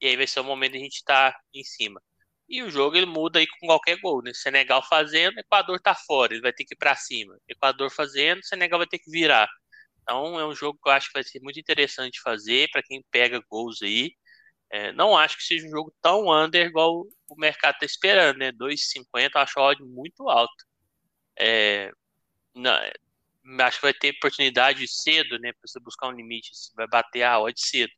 [0.00, 2.02] E aí vai ser o momento de a gente estar tá em cima.
[2.48, 4.32] E o jogo ele muda aí com qualquer gol, né?
[4.34, 7.38] Senegal fazendo, Equador tá fora, ele vai ter que ir para cima.
[7.48, 9.48] Equador fazendo, Senegal vai ter que virar.
[10.04, 13.02] Então é um jogo que eu acho que vai ser muito interessante fazer para quem
[13.10, 14.12] pega gols aí.
[14.70, 18.52] É, não acho que seja um jogo tão under igual o mercado tá esperando, né?
[18.52, 20.64] 2,50 eu acho a odd muito alto.
[21.38, 21.90] É,
[23.62, 27.40] acho que vai ter oportunidade cedo, né, para você buscar um limite, vai bater a
[27.40, 27.92] odd cedo,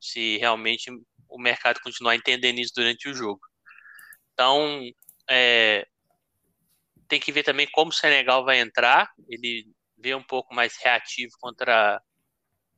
[0.00, 0.90] se realmente
[1.28, 3.40] o mercado continuar entendendo isso durante o jogo.
[4.32, 4.82] Então,
[5.28, 5.86] é,
[7.08, 9.66] tem que ver também como o Senegal vai entrar, ele
[9.98, 12.02] vê um pouco mais reativo contra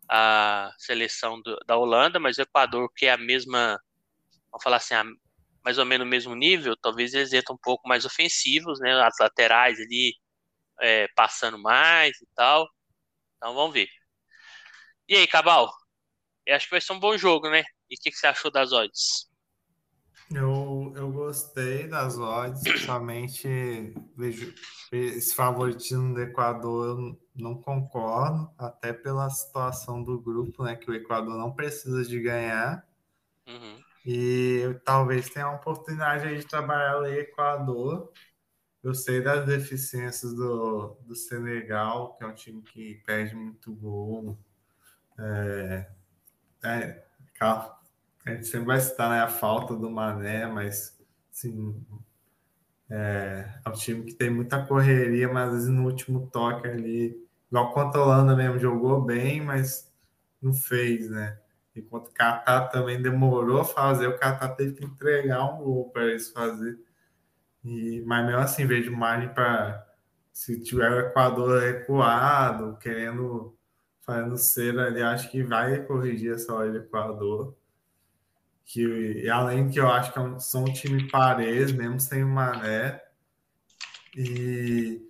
[0.08, 3.80] a seleção do, da Holanda, mas o Equador, que é a mesma,
[4.50, 5.04] vamos falar assim, a,
[5.64, 9.16] mais ou menos o mesmo nível, talvez eles entrem um pouco mais ofensivos, né, as
[9.20, 10.14] laterais ali,
[10.80, 12.68] é, passando mais e tal.
[13.36, 13.88] Então vamos ver.
[15.08, 15.70] E aí, Cabal?
[16.46, 17.64] Eu acho que vai ser um bom jogo, né?
[17.90, 19.29] E o que, que, você achou das odds?
[21.30, 24.52] Gostei das odds, somente vejo
[24.90, 30.74] esse favoritismo do Equador, eu não concordo, até pela situação do grupo, né?
[30.74, 32.84] Que o Equador não precisa de ganhar.
[33.46, 33.78] Uhum.
[34.04, 38.10] E talvez tenha a oportunidade de trabalhar o Equador
[38.82, 44.38] eu sei das deficiências do, do Senegal, que é um time que perde muito gol.
[45.18, 45.86] É,
[46.64, 47.04] é,
[47.40, 47.78] a
[48.26, 50.99] gente sempre vai citar né, a falta do Mané, mas
[51.40, 51.74] assim,
[52.90, 57.26] é, é um time que tem muita correria, mas às vezes no último toque ali,
[57.48, 59.90] igual contra a Holanda mesmo, jogou bem, mas
[60.42, 61.38] não fez, né?
[61.74, 66.06] Enquanto o Catar também demorou a fazer, o Catar teve que entregar um gol para
[66.06, 66.78] eles fazer.
[67.64, 69.86] E, mas mesmo assim, vejo margem para
[70.32, 73.56] se tiver o Equador recuado, querendo
[74.00, 77.54] fazendo cera ali, acho que vai corrigir essa hora de Equador.
[78.72, 82.28] Que, além que eu acho que é um, são um time parês, mesmo sem o
[82.28, 83.02] Mané.
[84.16, 85.00] E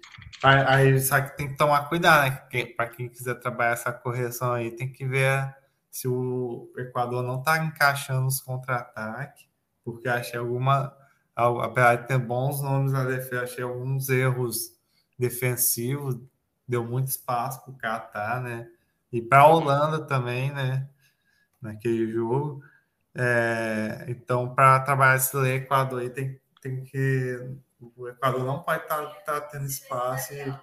[0.43, 2.67] aí só que tem que tomar cuidado, né?
[2.77, 5.55] Para quem quiser trabalhar essa correção aí, tem que ver
[5.91, 9.47] se o Equador não está encaixando os contra-ataques,
[9.85, 10.97] porque achei alguma
[11.35, 14.73] apesar de ter bons nomes na defesa, achei alguns erros
[15.19, 16.19] defensivos,
[16.67, 18.69] deu muito espaço para o Catar, né?
[19.13, 20.89] E para a Holanda também, né?
[21.61, 22.63] Naquele jogo.
[23.15, 27.57] É, então, para trabalhar esse Equador aí, tem, tem que.
[27.97, 30.33] O Equador não pode estar tá, tá tendo espaço.
[30.35, 30.55] E,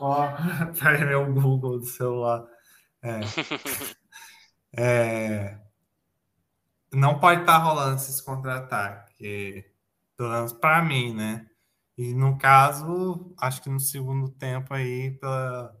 [0.00, 0.28] ó,
[0.78, 2.46] para meu Google do celular.
[3.02, 3.20] É,
[4.76, 5.58] é,
[6.92, 9.72] não pode estar tá rolando esses contra-ataques
[10.16, 11.46] pelo menos para mim, né?
[11.96, 15.76] E no caso, acho que no segundo tempo aí, pela,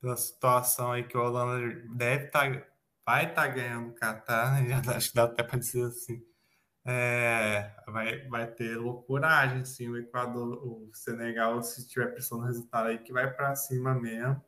[0.00, 2.66] pela situação aí que o Holanda deve estar, tá,
[3.06, 4.82] vai estar tá ganhando o Qatar, né?
[4.94, 6.20] Acho que dá até para dizer assim.
[6.84, 9.88] é, vai, vai ter loucuragem, sim.
[9.88, 14.44] O Equador, o Senegal, se tiver pressão no resultado aí, que vai para cima mesmo.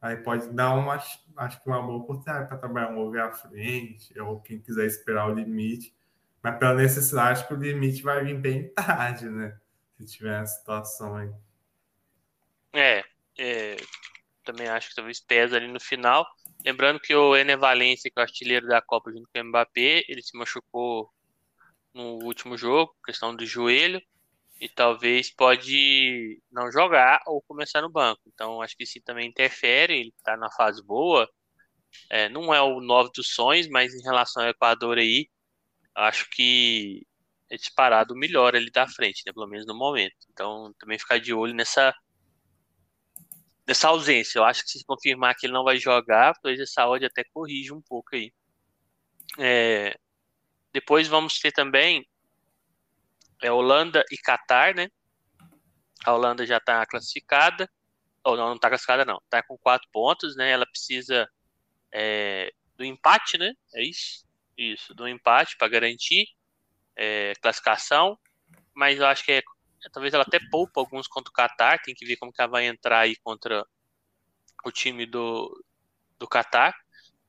[0.00, 4.18] Aí pode dar uma, acho que uma boa oportunidade para trabalhar um over à frente,
[4.20, 5.94] ou quem quiser esperar o limite.
[6.42, 9.58] Mas pela necessidade, acho que o limite vai vir bem tarde, né?
[9.96, 11.30] Se tiver a situação aí.
[12.74, 13.02] É,
[13.38, 13.76] é,
[14.44, 16.26] também acho que talvez pesa ali no final.
[16.64, 20.04] Lembrando que o Ené Valencia, que é o artilheiro da Copa junto com o Mbappé,
[20.08, 21.10] ele se machucou
[21.92, 24.00] no último jogo, questão do joelho,
[24.60, 28.22] e talvez pode não jogar ou começar no banco.
[28.26, 31.28] Então acho que isso também interfere, ele está na fase boa.
[32.10, 35.28] É, não é o 9 dos sonhos, mas em relação ao Equador aí,
[35.94, 37.06] acho que
[37.50, 39.32] é disparado melhor ali da frente, né?
[39.32, 40.16] Pelo menos no momento.
[40.30, 41.94] Então também ficar de olho nessa
[43.66, 44.38] nessa ausência.
[44.38, 47.72] Eu acho que se confirmar que ele não vai jogar, talvez a saúde até corrige
[47.72, 48.32] um pouco aí.
[49.38, 49.96] É,
[50.72, 52.06] depois vamos ter também
[53.42, 54.88] é, Holanda e Catar, né?
[56.04, 57.70] A Holanda já está classificada.
[58.24, 59.18] Ou não, não está classificada, não.
[59.18, 60.50] Está com quatro pontos, né?
[60.50, 61.28] Ela precisa
[61.92, 63.52] é, do empate, né?
[63.74, 64.24] É isso?
[64.56, 66.26] Isso, do empate para garantir
[66.96, 68.18] é, classificação.
[68.74, 69.42] Mas eu acho que é
[69.92, 72.66] talvez ela até poupa alguns contra o Qatar, tem que ver como que ela vai
[72.66, 73.66] entrar aí contra
[74.64, 75.64] o time do,
[76.18, 76.74] do Qatar.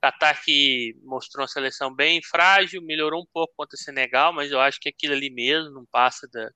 [0.01, 4.59] Qatar que mostrou uma seleção bem frágil, melhorou um pouco contra o Senegal, mas eu
[4.59, 6.49] acho que aquilo ali mesmo não passa da,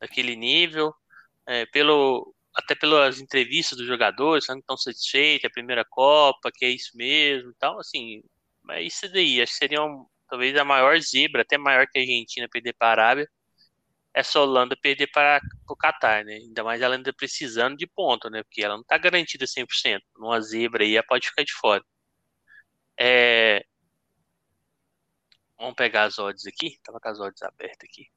[0.00, 0.94] daquele nível.
[1.46, 6.50] É, pelo, até pelas entrevistas dos jogadores, falando que estão satisfeitos, é a primeira Copa,
[6.54, 8.22] que é isso mesmo então assim,
[8.62, 12.02] mas isso daí, acho que seria um, talvez a maior zebra, até maior que a
[12.02, 13.28] Argentina perder para a Arábia,
[14.12, 16.34] essa Holanda perder para o Qatar, né?
[16.34, 18.42] Ainda mais ela ainda precisando de ponto, né?
[18.42, 20.00] Porque ela não está garantida 100%.
[20.16, 21.84] Numa zebra aí, ela pode ficar de fora.
[22.98, 23.64] É...
[25.58, 26.78] Vamos pegar as odds aqui.
[26.82, 28.08] Tava com as odds abertas aqui.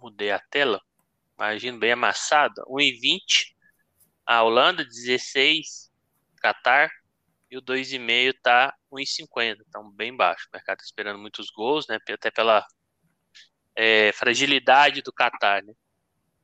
[0.00, 0.80] Mudei a tela.
[1.38, 2.62] Imagino bem amassada.
[2.64, 3.54] 1,20.
[4.24, 5.92] A Holanda, 16.
[6.40, 6.90] Qatar.
[7.50, 9.58] E o 2,5 tá 1,50.
[9.68, 10.48] Então, bem baixo.
[10.48, 11.98] O mercado tá esperando muitos gols, né?
[12.08, 12.66] Até pela
[13.76, 15.74] é, fragilidade do Qatar, né?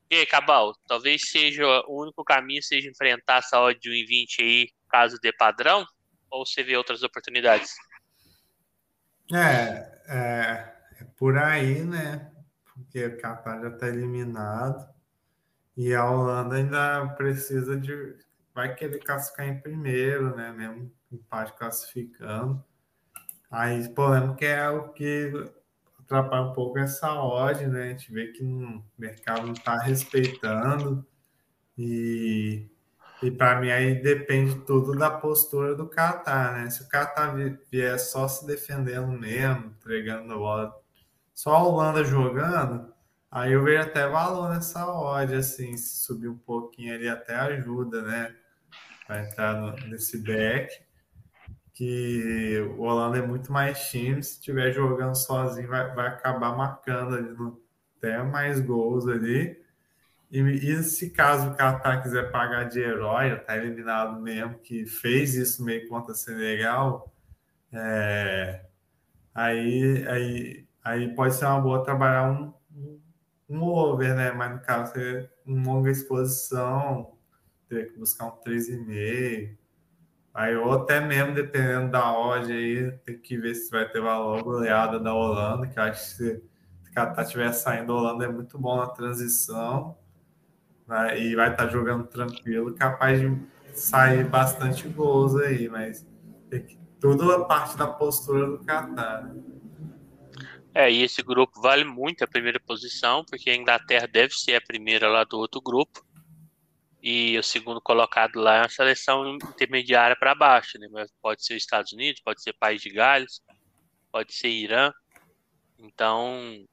[0.09, 4.69] E aí, Cabal, talvez seja o único caminho seja enfrentar essa odd de 1,20 aí,
[4.87, 5.83] caso dê padrão,
[6.29, 7.73] ou você vê outras oportunidades?
[9.33, 12.31] É, é, é por aí, né?
[12.73, 14.87] Porque o Qatar já está eliminado
[15.75, 18.15] e a Holanda ainda precisa de.
[18.53, 20.51] Vai querer classificar em primeiro, né?
[20.51, 22.63] Mesmo empate classificando.
[23.49, 25.31] Aí, polêmica é o que
[26.03, 27.83] atrapalha um pouco essa odd, né?
[27.83, 31.05] A gente vê que o mercado não está respeitando
[31.77, 32.69] e,
[33.21, 36.69] e para mim aí depende tudo da postura do Qatar, né?
[36.69, 37.35] Se o Qatar
[37.71, 40.73] vier só se defendendo mesmo, entregando bola,
[41.33, 42.93] só a Holanda jogando,
[43.31, 48.01] aí eu vejo até valor nessa odd, assim, se subir um pouquinho ali até ajuda,
[48.03, 48.35] né?
[49.07, 50.83] Vai entrar no, nesse back
[51.73, 57.15] que o Holanda é muito mais time, se estiver jogando sozinho vai, vai acabar marcando
[57.15, 57.59] ali no,
[57.97, 59.59] até mais gols ali.
[60.31, 65.35] E, e se caso o Qatar quiser pagar de herói, tá eliminado mesmo, que fez
[65.35, 67.11] isso meio contra Senegal,
[67.71, 68.65] é,
[69.33, 72.53] aí, aí, aí pode ser uma boa trabalhar um,
[73.49, 74.31] um over, né?
[74.31, 77.13] Mas no caso, é uma longa exposição,
[77.67, 79.62] ter que buscar um 3,5
[80.33, 84.41] Aí, ou até mesmo, dependendo da odd aí, tem que ver se vai ter valor
[84.41, 86.43] goleada da Holanda, que acho que se
[86.89, 89.95] o Catar estiver saindo, a Holanda é muito bom na transição
[90.87, 91.19] né?
[91.19, 93.37] e vai estar tá jogando tranquilo, capaz de
[93.73, 96.03] sair bastante gols aí, mas
[96.49, 99.25] que, tudo a parte da postura do Catar.
[99.25, 99.41] Né?
[100.73, 104.61] É, e esse grupo vale muito a primeira posição, porque a Inglaterra deve ser a
[104.61, 106.03] primeira lá do outro grupo
[107.05, 110.87] e o segundo colocado lá é uma seleção intermediária para baixo, né?
[110.89, 113.41] Mas pode ser Estados Unidos, pode ser País de Gales,
[114.09, 114.89] pode ser Irã.
[115.77, 116.65] Então,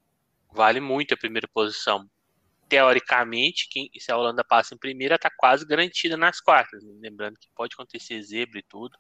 [0.53, 2.09] vale muito a primeira posição.
[2.69, 6.85] Teoricamente, quem, se a Holanda passa em primeira, está quase garantida nas quartas.
[6.85, 6.93] Né?
[7.03, 8.97] Lembrando que pode acontecer zebra e tudo,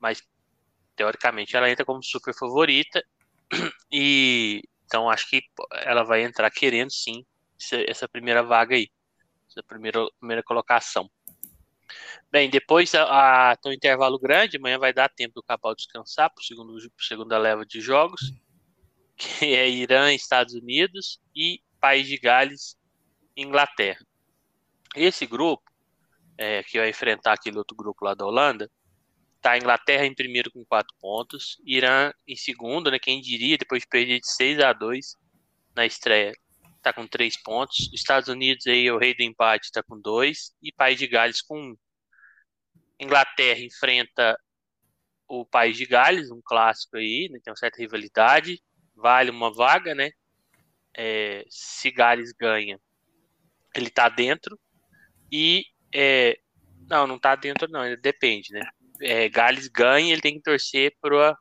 [0.00, 0.20] mas
[0.96, 3.00] teoricamente ela entra como super favorita.
[3.88, 5.42] E então acho que
[5.84, 7.24] ela vai entrar querendo sim
[7.86, 8.88] essa primeira vaga aí
[9.54, 11.10] da primeira, primeira colocação.
[12.30, 16.30] Bem, depois a, a, tem um intervalo grande, amanhã vai dar tempo do Cabal descansar
[16.32, 18.32] para segundo, segunda leva de jogos,
[19.16, 22.76] que é Irã, Estados Unidos e País de Gales,
[23.36, 24.04] Inglaterra.
[24.96, 25.62] Esse grupo,
[26.36, 28.70] é, que vai enfrentar aquele outro grupo lá da Holanda,
[29.40, 32.98] tá a Inglaterra em primeiro com quatro pontos, Irã em segundo, né?
[32.98, 35.16] Quem diria, depois de perder de 6 a 2
[35.76, 36.32] na estreia,
[36.84, 37.90] tá com três pontos.
[37.92, 40.54] Estados Unidos aí, o rei do empate, tá com dois.
[40.62, 41.76] E País de Gales com um.
[43.00, 44.38] Inglaterra enfrenta
[45.26, 48.62] o País de Gales, um clássico aí, né, tem uma certa rivalidade,
[48.94, 50.10] vale uma vaga, né?
[50.96, 52.78] É, se Gales ganha,
[53.74, 54.58] ele tá dentro.
[55.32, 56.38] E é,
[56.88, 58.60] não, não tá dentro, não, ele depende, né?
[59.00, 61.36] É, Gales ganha, ele tem que torcer para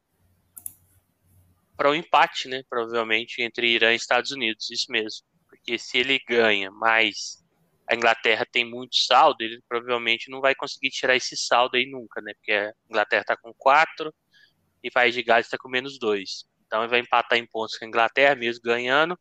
[1.75, 2.63] para um empate, né?
[2.69, 5.25] Provavelmente entre Irã e Estados Unidos, isso mesmo.
[5.63, 7.41] Porque se ele ganha, mas
[7.89, 12.21] a Inglaterra tem muito saldo, ele provavelmente não vai conseguir tirar esse saldo aí nunca,
[12.21, 12.33] né?
[12.33, 14.13] Porque a Inglaterra está com 4
[14.83, 16.45] e o País de Gales está com menos 2.
[16.65, 19.17] Então ele vai empatar em pontos com a Inglaterra, mesmo ganhando,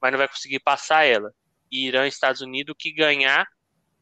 [0.00, 1.30] mas não vai conseguir passar ela.
[1.70, 3.46] E Irã e Estados Unidos, o que ganhar,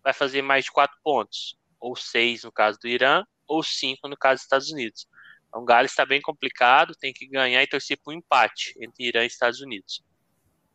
[0.03, 1.57] vai fazer mais de 4 pontos.
[1.81, 5.09] Ou 6 no caso do Irã, ou 5 no caso dos Estados Unidos.
[5.49, 9.25] Então, Gales está bem complicado, tem que ganhar e torcer para um empate entre Irã
[9.25, 10.05] e Estados Unidos.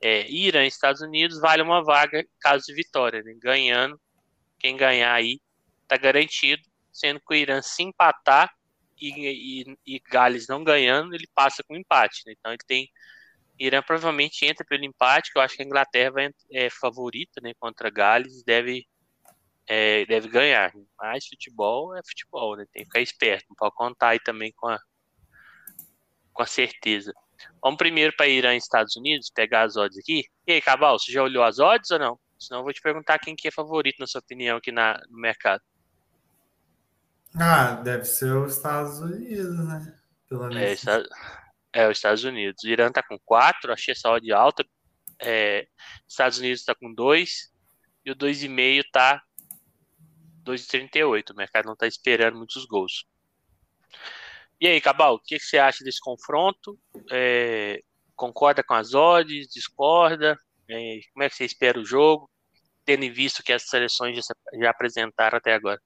[0.02, 3.34] É, Irã e Estados Unidos vale uma vaga caso de vitória, né?
[3.38, 4.00] ganhando.
[4.60, 5.39] Quem ganhar aí
[5.84, 8.54] está garantido, sendo que o Irã se empatar
[9.00, 12.24] e, e, e, Gales não ganhando, ele passa com empate.
[12.26, 12.34] Né?
[12.38, 12.89] Então ele tem.
[13.58, 17.54] Irã provavelmente entra pelo empate, que eu acho que a Inglaterra vai, é favorita né,
[17.58, 18.86] contra Gales, deve
[19.68, 20.74] é, deve ganhar.
[20.98, 22.66] Mas futebol é futebol, né?
[22.72, 24.80] Tem que ficar esperto, não pode contar aí também com a,
[26.34, 27.14] com a certeza.
[27.62, 30.24] Vamos primeiro para Irã e Estados Unidos, pegar as odds aqui.
[30.48, 32.20] E aí, Cabal, você já olhou as odds ou não?
[32.38, 35.18] Senão eu vou te perguntar quem que é favorito, na sua opinião, aqui na, no
[35.18, 35.62] mercado.
[37.38, 39.98] Ah, deve ser os Estados Unidos, né?
[40.30, 40.88] Pelo menos.
[40.88, 41.04] É,
[41.74, 42.64] é, os Estados Unidos.
[42.64, 44.66] O Irã tá com 4, achei essa odd alta.
[45.22, 45.68] É,
[46.08, 47.52] Estados Unidos está com 2
[48.06, 49.22] e o 2,5 tá
[50.46, 51.32] 2,38.
[51.32, 53.06] O mercado não está esperando muitos gols.
[54.60, 56.80] E aí, Cabal, o que, você acha desse confronto?
[57.12, 57.82] É,
[58.16, 59.47] concorda com as odds?
[59.53, 60.38] Discorda?
[60.70, 62.30] É, como é que você espera o jogo?
[62.86, 64.22] Tendo em visto que as seleções já,
[64.60, 65.80] já apresentaram até agora.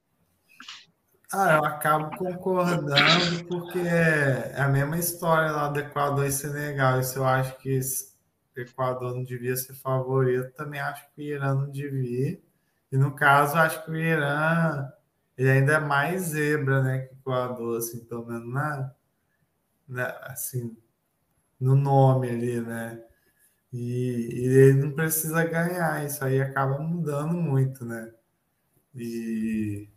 [1.32, 7.00] Ah, eu acabo concordando porque é a mesma história lá do Equador e Senegal.
[7.00, 7.78] Isso eu acho que
[8.56, 10.52] o Equador não devia ser favorito.
[10.54, 12.40] Também acho que o Irã não devia.
[12.90, 14.90] E no caso, acho que o Irã
[15.40, 18.94] ele ainda é mais zebra, né, que o Equador, assim, pelo menos na,
[19.88, 20.76] na, assim,
[21.58, 23.02] no nome ali, né?
[23.72, 23.78] E,
[24.34, 28.12] e, ele não precisa ganhar, isso aí acaba mudando muito, né?
[28.94, 29.88] E,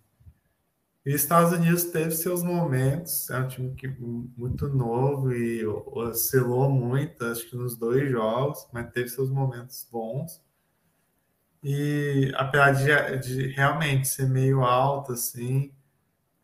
[1.05, 6.69] e os Estados Unidos teve seus momentos, é um time que, muito novo e oscilou
[6.69, 10.41] muito, acho que nos dois jogos, mas teve seus momentos bons.
[11.63, 15.73] E apesar de, de realmente ser meio alto, assim,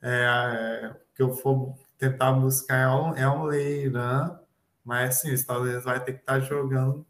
[0.02, 4.40] é, que eu for tentar buscar é um, é um leirão,
[4.84, 7.06] mas assim, os Estados Unidos vai ter que estar tá jogando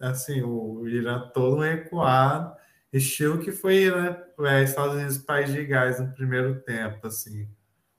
[0.00, 2.54] assim, o Irã todo recuado,
[2.92, 7.48] estilo que foi Irã, é, Estados Unidos País de Gás no primeiro tempo, assim,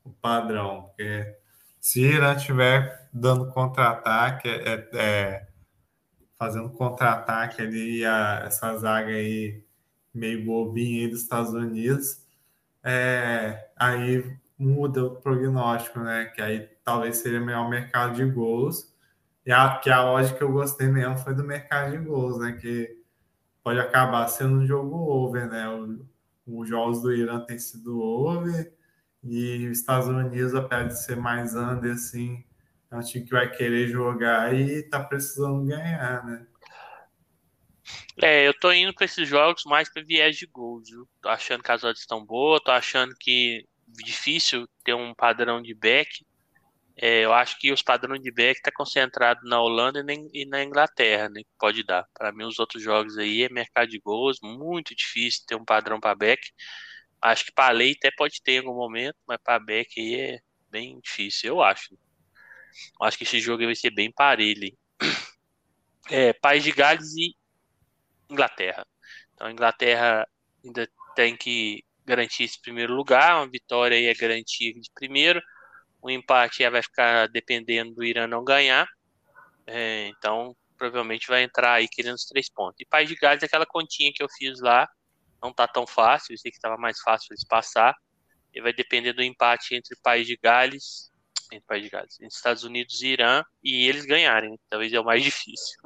[0.04, 1.36] o padrão, porque
[1.80, 5.48] se Irã estiver dando contra-ataque, é, é,
[6.40, 9.64] fazendo contra-ataque ali, a, essa zaga aí
[10.14, 12.26] meio bobinha aí dos Estados Unidos,
[12.84, 16.26] é, aí muda o prognóstico, né?
[16.36, 18.94] Que aí talvez seja melhor mercado de gols.
[19.46, 22.54] E a, que a lógica que eu gostei mesmo foi do mercado de gols, né?
[22.54, 22.98] Que
[23.64, 25.66] pode acabar sendo um jogo over, né?
[26.48, 28.74] os jogos do Irã têm sido over
[29.24, 32.44] e os Estados Unidos, apesar de ser mais under, assim,
[32.92, 36.48] é um time que vai querer jogar e tá precisando ganhar, né?
[38.22, 41.08] É, eu tô indo com esses jogos mais para viés de gols, viu?
[41.22, 45.74] Tô achando que as odds estão boas, tô achando que difícil ter um padrão de
[45.74, 46.26] back.
[47.02, 51.30] É, eu acho que os padrões de back tá concentrado na Holanda e na Inglaterra,
[51.30, 51.42] né?
[51.58, 52.06] Pode dar.
[52.14, 56.00] Para mim, os outros jogos aí é mercado de gols, muito difícil ter um padrão
[56.00, 56.42] para back.
[57.22, 60.40] Acho que para lei até pode ter em algum momento, mas para back aí é
[60.70, 61.98] bem difícil, eu acho.
[63.02, 64.76] Acho que esse jogo vai ser bem parelho.
[66.10, 67.36] É, País de Gales e
[68.30, 68.86] Inglaterra.
[69.34, 70.28] Então a Inglaterra
[70.64, 75.42] ainda tem que garantir esse primeiro lugar, uma vitória aí é garantia de primeiro,
[76.02, 78.88] o empate vai ficar dependendo do Irã não ganhar,
[79.68, 82.80] é, então provavelmente vai entrar aí querendo os três pontos.
[82.80, 84.90] E País de Gales, aquela continha que eu fiz lá,
[85.42, 87.94] não tá tão fácil, eu sei que estava mais fácil eles passar,
[88.54, 91.09] e vai depender do empate entre País de Gales
[91.52, 95.06] entre País de Gales, entre Estados Unidos e Irã, e eles ganharem, talvez é o
[95.06, 95.80] mais difícil.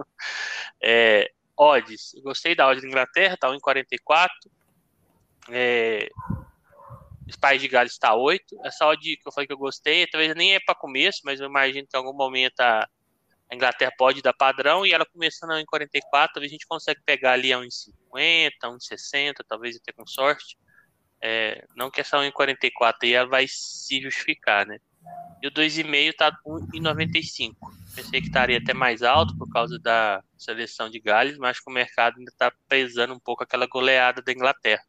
[0.81, 4.29] É, odds, eu gostei da odd da Inglaterra, tá 1,44.
[5.49, 6.09] É,
[7.39, 8.57] País de Gales está 8.
[8.65, 11.47] Essa odd que eu falei que eu gostei, talvez nem é para começo, mas eu
[11.47, 12.87] imagino que em algum momento a,
[13.51, 17.33] a Inglaterra pode dar padrão e ela começando em 44, talvez a gente consiga pegar
[17.33, 20.57] ali a 1,50, 1,60, talvez até com sorte.
[21.21, 24.77] É, não que essa 1,44 aí ela vai se justificar, né?
[25.41, 27.55] E o 2,5 tá 1,95.
[27.93, 31.73] Pensei que estaria até mais alto por causa da seleção de Gales, mas que o
[31.73, 34.83] mercado ainda está pesando um pouco aquela goleada da Inglaterra.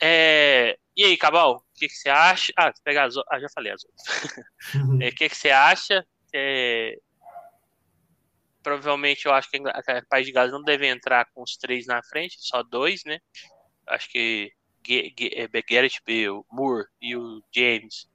[0.00, 0.78] É...
[0.96, 2.52] E aí, Cabal, o que, que você acha?
[2.56, 4.06] Ah, pegar as ah, já falei as outras.
[5.02, 6.04] É, o que, que você acha?
[6.34, 6.98] É...
[8.62, 12.02] Provavelmente eu acho que o País de Gales não deve entrar com os três na
[12.02, 13.20] frente, só dois, né?
[13.86, 14.55] Acho que é,
[15.68, 18.06] Garrett Bale, Moore e o James.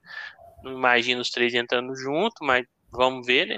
[0.63, 3.57] Não imagino os três entrando junto, mas vamos ver, né?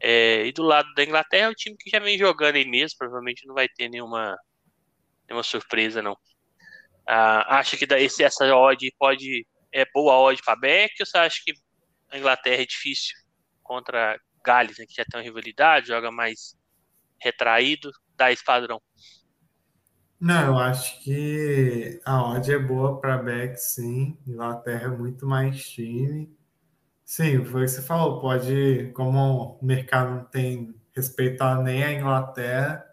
[0.00, 2.98] É, e do lado da Inglaterra, é o time que já vem jogando aí mesmo,
[2.98, 4.36] provavelmente não vai ter nenhuma,
[5.28, 6.16] nenhuma surpresa, não.
[7.06, 7.86] Ah, acha que
[8.22, 11.52] essa odd pode é boa odd para Beck ou você acha que
[12.10, 13.14] a Inglaterra é difícil
[13.62, 16.56] contra Gales, né, que já tem uma rivalidade, joga mais
[17.20, 18.80] retraído, dá esse padrão?
[20.20, 24.18] Não, eu acho que a odd é boa para Beck, sim.
[24.26, 26.30] Inglaterra é muito mais time.
[27.04, 28.20] Sim, foi o que você falou.
[28.20, 32.84] Pode, como o mercado não tem respeitar nem a Inglaterra,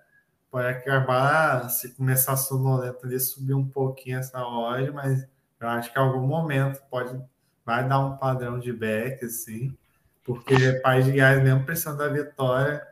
[0.51, 5.27] pode acabar, se começar a sonolenta ali, subir um pouquinho essa odd, mas
[5.59, 7.19] eu acho que em algum momento pode,
[7.65, 9.75] vai dar um padrão de back, assim,
[10.23, 12.85] porque o País de Gás, mesmo precisando da vitória,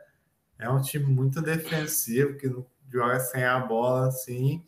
[0.58, 2.48] é um time muito defensivo, que
[2.96, 4.64] joga sem a bola, assim,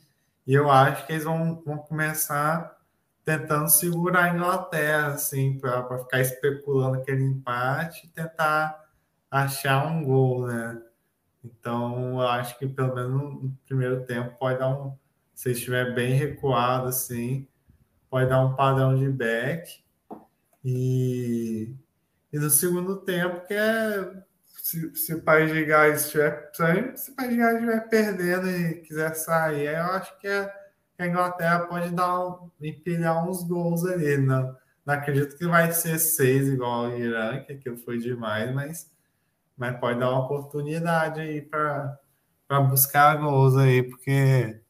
[0.46, 2.78] e eu acho que eles vão, vão começar
[3.24, 8.88] tentando segurar a Inglaterra, assim, para ficar especulando aquele empate e tentar
[9.30, 10.82] achar um gol, né?
[11.44, 14.96] Então, eu acho que pelo menos no primeiro tempo pode dar um.
[15.34, 17.46] Se estiver bem recuado, assim,
[18.08, 19.84] pode dar um padrão de back.
[20.64, 21.74] E,
[22.32, 24.22] e no segundo tempo, que é
[24.68, 26.50] se, se o País de Gás estiver
[26.94, 31.88] se o País de estiver perdendo e quiser sair, eu acho que a, Inglaterra pode
[31.90, 34.18] dar empilhar uns gols ali.
[34.18, 34.54] Não,
[34.84, 38.92] não acredito que vai ser seis igual o Irã, que aquilo foi demais, mas
[39.56, 41.98] mas pode dar uma oportunidade aí para
[42.68, 44.60] buscar gols aí, porque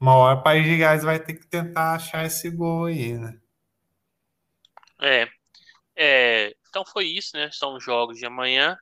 [0.00, 3.38] uma hora o País de Gás vai ter que tentar achar esse gol aí, né?
[4.98, 5.28] É,
[5.94, 7.50] é, então foi isso, né?
[7.52, 8.78] São os jogos de amanhã.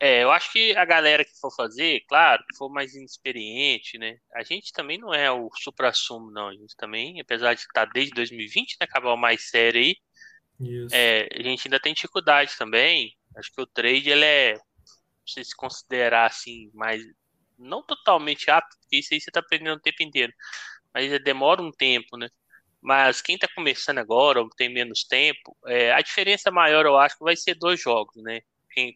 [0.00, 4.18] É, eu acho que a galera que for fazer, claro, que for mais inexperiente, né?
[4.34, 6.48] A gente também não é o supra-sumo, não.
[6.48, 8.86] A gente também, apesar de estar desde 2020, né?
[8.88, 9.96] Acabar mais sério aí.
[10.92, 13.16] É, a gente ainda tem dificuldade também.
[13.36, 14.58] Acho que o trade ele é,
[15.26, 17.02] se se considerar assim, mais
[17.58, 20.32] não totalmente apto, porque isso aí você está aprendendo o tempo inteiro,
[20.94, 22.28] mas demora um tempo, né?
[22.80, 27.16] Mas quem está começando agora ou tem menos tempo, é, a diferença maior eu acho
[27.20, 28.40] vai ser dois jogos, né?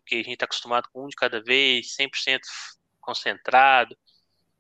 [0.07, 2.41] Que a gente está acostumado com um de cada vez, 100%
[3.01, 3.97] concentrado.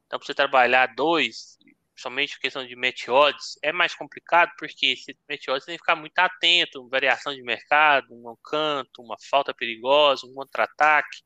[0.06, 1.56] Então, para você trabalhar dois,
[1.96, 5.96] somente questão de match odds, é mais complicado porque esse match odds tem que ficar
[5.96, 11.22] muito atento, variação de mercado, um canto, uma falta perigosa, um contra-ataque.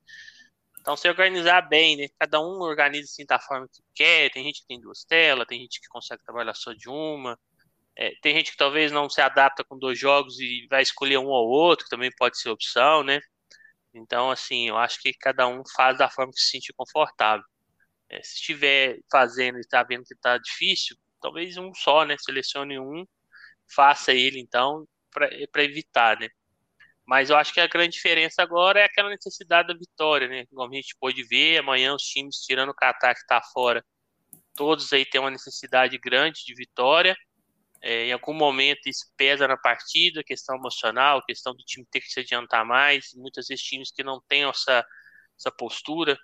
[0.80, 2.07] Então, se organizar bem, né?
[2.18, 4.30] Cada um organiza assim da forma que quer.
[4.30, 7.36] Tem gente que tem duas telas, tem gente que consegue trabalhar só de uma.
[7.99, 11.26] É, tem gente que talvez não se adapta com dois jogos e vai escolher um
[11.26, 13.20] ou outro, que também pode ser opção, né?
[13.97, 17.44] Então, assim, eu acho que cada um faz da forma que se sentir confortável.
[18.11, 22.16] É, se estiver fazendo e está vendo que está difícil, talvez um só, né?
[22.18, 23.05] Selecione um,
[23.74, 26.28] faça ele então para evitar, né?
[27.07, 30.44] Mas eu acho que a grande diferença agora é aquela necessidade da vitória, né?
[30.47, 33.84] Como a gente pôde ver, amanhã os times, tirando o Qatar que está fora,
[34.55, 37.16] todos aí têm uma necessidade grande de vitória.
[37.87, 42.09] É, em algum momento isso pesa na partida, questão emocional, questão do time ter que
[42.09, 43.12] se adiantar mais.
[43.14, 44.84] Muitas vezes times que não têm essa,
[45.39, 46.18] essa postura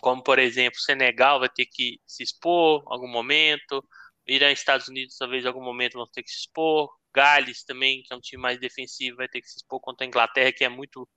[0.00, 3.84] como por exemplo, Senegal vai ter que se expor em algum momento,
[4.26, 8.02] Irã e Estados Unidos talvez em algum momento vão ter que se expor, Gales também,
[8.02, 10.64] que é um time mais defensivo, vai ter que se expor contra a Inglaterra, que
[10.64, 11.08] é muito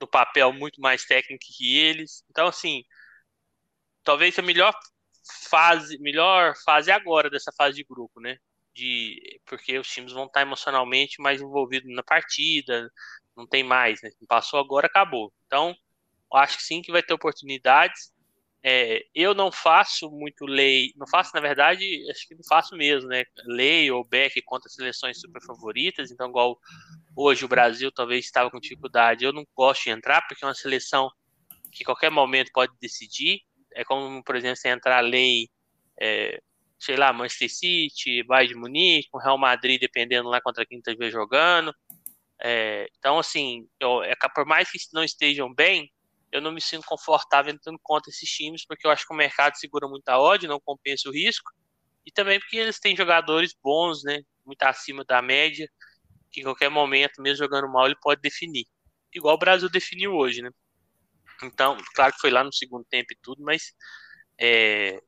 [0.00, 2.24] no papel muito mais técnico que eles.
[2.30, 2.82] Então assim,
[4.02, 4.74] talvez a melhor
[5.50, 8.36] fase, melhor fase agora dessa fase de grupo, né?
[8.76, 12.90] De, porque os times vão estar emocionalmente mais envolvidos na partida,
[13.34, 14.10] não tem mais, né?
[14.28, 15.32] Passou agora, acabou.
[15.46, 15.74] Então,
[16.34, 18.12] acho que sim que vai ter oportunidades.
[18.62, 23.08] É, eu não faço muito lei, não faço na verdade, acho que não faço mesmo,
[23.08, 23.24] né?
[23.46, 26.58] Lei ou back contra seleções super favoritas, então igual
[27.16, 30.54] hoje o Brasil talvez estava com dificuldade, eu não gosto de entrar porque é uma
[30.54, 31.10] seleção
[31.72, 33.40] que qualquer momento pode decidir.
[33.72, 35.48] É como, por exemplo, você entrar lei
[36.00, 36.42] é,
[36.78, 41.10] sei lá, Manchester City, Bayern de Munique, o Real Madrid, dependendo lá contra quem estiver
[41.10, 41.74] jogando.
[42.42, 45.90] É, então, assim, eu, é, por mais que não estejam bem,
[46.30, 49.56] eu não me sinto confortável entrando contra esses times, porque eu acho que o mercado
[49.56, 51.50] segura muita ódio, não compensa o risco,
[52.04, 55.68] e também porque eles têm jogadores bons, né, muito acima da média,
[56.30, 58.66] que em qualquer momento, mesmo jogando mal, ele pode definir.
[59.14, 60.50] Igual o Brasil definiu hoje, né?
[61.42, 63.72] Então, claro que foi lá no segundo tempo e tudo, mas
[64.38, 65.00] é,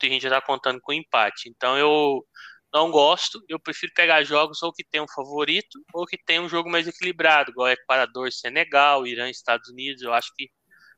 [0.00, 1.48] muita gente já está contando com empate.
[1.48, 2.24] Então eu
[2.72, 6.48] não gosto, eu prefiro pegar jogos ou que tem um favorito ou que tem um
[6.48, 10.02] jogo mais equilibrado, igual Equador, Senegal, Irã, Estados Unidos.
[10.02, 10.48] Eu acho que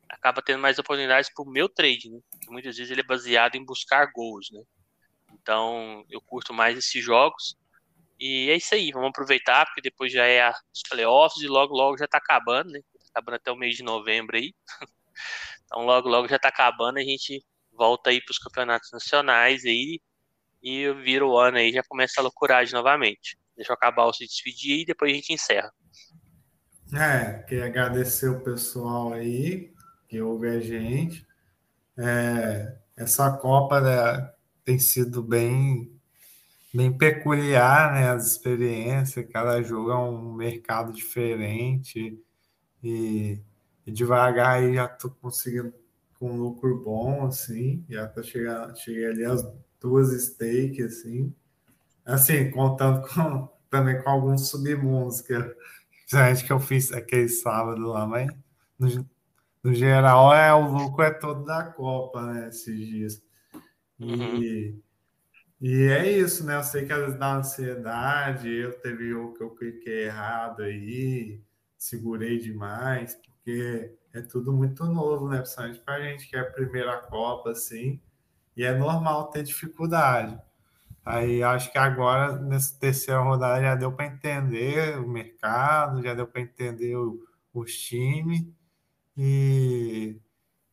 [0.09, 2.21] acaba tendo mais oportunidades para o meu trade, né?
[2.49, 4.63] Muitas vezes ele é baseado em buscar gols, né?
[5.33, 7.57] Então eu curto mais esses jogos.
[8.21, 11.99] E é isso aí, vamos aproveitar, porque depois já é os playoffs e logo, logo
[11.99, 12.81] já tá acabando, né?
[12.81, 14.55] Tá acabando até o mês de novembro aí.
[15.65, 17.43] Então logo, logo já tá acabando, a gente
[17.73, 20.01] volta aí para os campeonatos nacionais aí
[20.63, 23.37] e vira o ano aí, já começa a loucuragem novamente.
[23.57, 25.73] Deixa eu acabar o se despedir e depois a gente encerra.
[26.95, 29.73] É, queria agradecer o pessoal aí
[30.09, 31.27] que ouve a gente.
[31.97, 34.31] É, essa Copa né,
[34.65, 35.91] tem sido bem,
[36.73, 38.11] bem peculiar, né?
[38.11, 42.23] As experiências, cada jogo é um mercado diferente
[42.83, 43.41] e,
[43.87, 45.73] e devagar aí já estou conseguindo
[46.23, 49.45] com lucro bom, assim, já tá chegando, cheguei ali às
[49.81, 51.35] duas stakes, assim,
[52.05, 58.07] assim, contando com, também com alguns submundos, que, principalmente que eu fiz aquele sábado lá,
[58.07, 58.29] mas
[58.79, 59.05] no,
[59.65, 63.21] no geral é o lucro é todo da Copa, né, esses dias.
[63.99, 64.81] E, uhum.
[65.61, 69.43] e é isso, né, eu sei que às vezes dá ansiedade, eu teve o que
[69.43, 71.43] eu cliquei errado aí,
[71.77, 75.39] segurei demais, porque é tudo muito novo, né?
[75.39, 78.01] Principalmente para a gente que é a primeira Copa, assim,
[78.57, 80.41] e é normal ter dificuldade.
[81.05, 86.27] Aí acho que agora, nessa terceira rodada, já deu para entender o mercado, já deu
[86.27, 87.21] para entender o,
[87.53, 88.47] os times,
[89.17, 90.21] e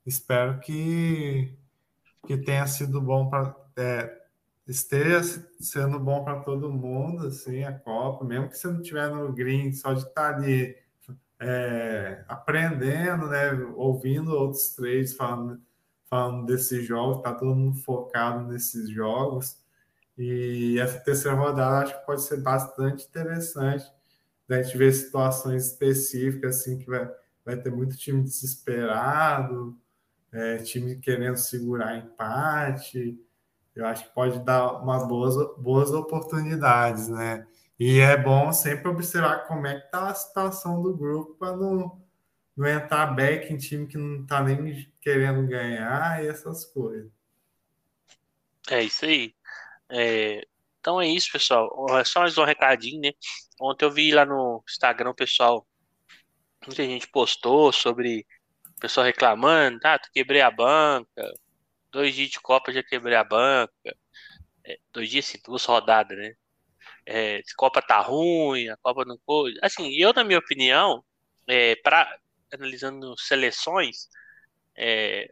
[0.05, 1.57] espero que,
[2.27, 3.55] que tenha sido bom para.
[3.77, 4.19] É,
[4.67, 5.23] esteja
[5.59, 9.73] sendo bom para todo mundo, assim, a Copa, mesmo que você não estiver no green,
[9.73, 10.75] só de estar ali
[11.39, 15.61] é, aprendendo, né, ouvindo outros trades falando,
[16.09, 19.57] falando desses jogos, tá todo mundo focado nesses jogos.
[20.17, 23.85] E essa terceira rodada acho que pode ser bastante interessante.
[24.47, 27.09] Né, a gente ver situações específicas, assim, que vai,
[27.45, 29.77] vai ter muito time desesperado,
[30.31, 33.17] é, time querendo segurar empate.
[33.75, 37.47] Eu acho que pode dar uma boas, boas oportunidades, né?
[37.79, 42.05] E é bom sempre observar como é que está a situação do grupo para não,
[42.55, 47.09] não entrar back em time que não está nem querendo ganhar e essas coisas.
[48.69, 49.33] É isso aí.
[49.89, 50.45] É,
[50.79, 51.73] então é isso, pessoal.
[51.97, 53.11] É só mais um recadinho, né?
[53.61, 55.65] Ontem eu vi lá no Instagram pessoal,
[56.65, 58.25] muita gente postou sobre
[58.77, 61.33] o pessoal reclamando, ah, tu quebrei a banca,
[61.91, 63.95] dois dias de Copa já quebrei a banca,
[64.65, 66.35] é, dois dias, sim, duas rodadas, né?
[67.09, 69.53] É, Copa tá ruim, a Copa não foi.
[69.63, 71.03] Assim, eu, na minha opinião,
[71.47, 72.07] é, para
[72.53, 74.07] analisando seleções,
[74.77, 75.31] é,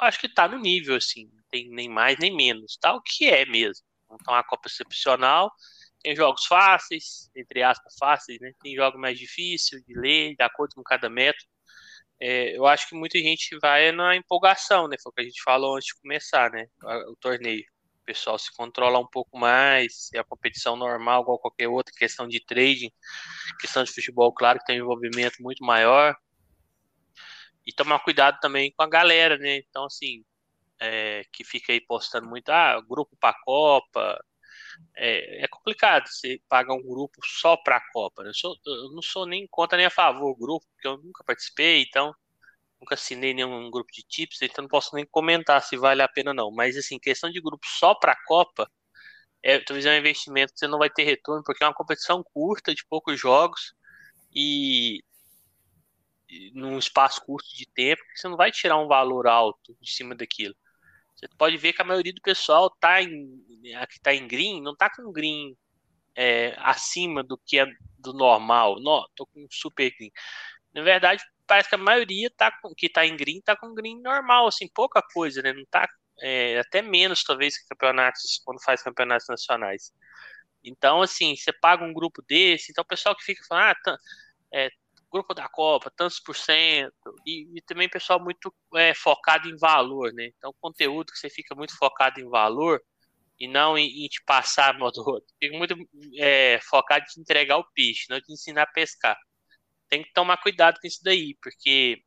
[0.00, 3.46] acho que tá no nível, assim, tem nem mais nem menos, tá o que é
[3.46, 3.84] mesmo.
[4.12, 5.52] Então, a Copa excepcional,
[6.02, 8.52] tem jogos fáceis, entre aspas, fáceis, né?
[8.60, 11.48] Tem jogos mais difíceis de ler, de acordo com cada método.
[12.20, 14.96] É, eu acho que muita gente vai na empolgação, né?
[15.02, 16.66] Foi o que a gente falou antes de começar, né?
[17.08, 17.64] O torneio
[18.08, 22.40] pessoal se controlar um pouco mais, é a competição normal, igual qualquer outra, questão de
[22.40, 22.90] trading,
[23.60, 26.16] questão de futebol, claro que tem um envolvimento muito maior.
[27.66, 29.58] E tomar cuidado também com a galera, né?
[29.58, 30.24] Então, assim,
[30.80, 34.18] é, que fica aí postando muito, ah, grupo para Copa.
[34.96, 38.22] É, é, complicado você pagar um grupo só para a Copa.
[38.22, 38.30] Né?
[38.30, 41.22] Eu, sou, eu não sou nem contra nem a favor do grupo, porque eu nunca
[41.24, 42.14] participei, então
[42.80, 46.30] nunca assinei nenhum grupo de tips, então não posso nem comentar se vale a pena
[46.30, 46.50] ou não.
[46.50, 48.70] Mas, assim, questão de grupo só para a Copa,
[49.42, 52.22] é, talvez é um investimento que você não vai ter retorno, porque é uma competição
[52.22, 53.74] curta, de poucos jogos,
[54.34, 55.02] e,
[56.28, 60.14] e num espaço curto de tempo, você não vai tirar um valor alto de cima
[60.14, 60.54] daquilo.
[61.16, 63.42] Você pode ver que a maioria do pessoal tá em,
[63.88, 65.56] que está em green, não está com green
[66.14, 67.66] é, acima do que é
[67.98, 68.80] do normal.
[68.80, 70.12] Não, tô com super green.
[70.72, 74.00] Na verdade, parece que a maioria tá com, que tá em green tá com green
[74.00, 75.52] normal, assim, pouca coisa, né?
[75.52, 75.88] Não tá
[76.20, 79.92] é, até menos, talvez, que campeonatos, quando faz campeonatos nacionais.
[80.62, 83.96] Então, assim, você paga um grupo desse, então o pessoal que fica falando, ah,
[84.54, 84.70] é,
[85.10, 90.12] grupo da Copa, tantos por cento, e, e também pessoal muito é, focado em valor,
[90.12, 90.30] né?
[90.36, 92.82] Então, conteúdo que você fica muito focado em valor,
[93.40, 95.32] e não em, em te passar a moto outro.
[95.38, 95.74] Fico muito
[96.18, 99.16] é, focado em entregar o peixe, não te ensinar a pescar.
[99.88, 102.02] Tem que tomar cuidado com isso daí, porque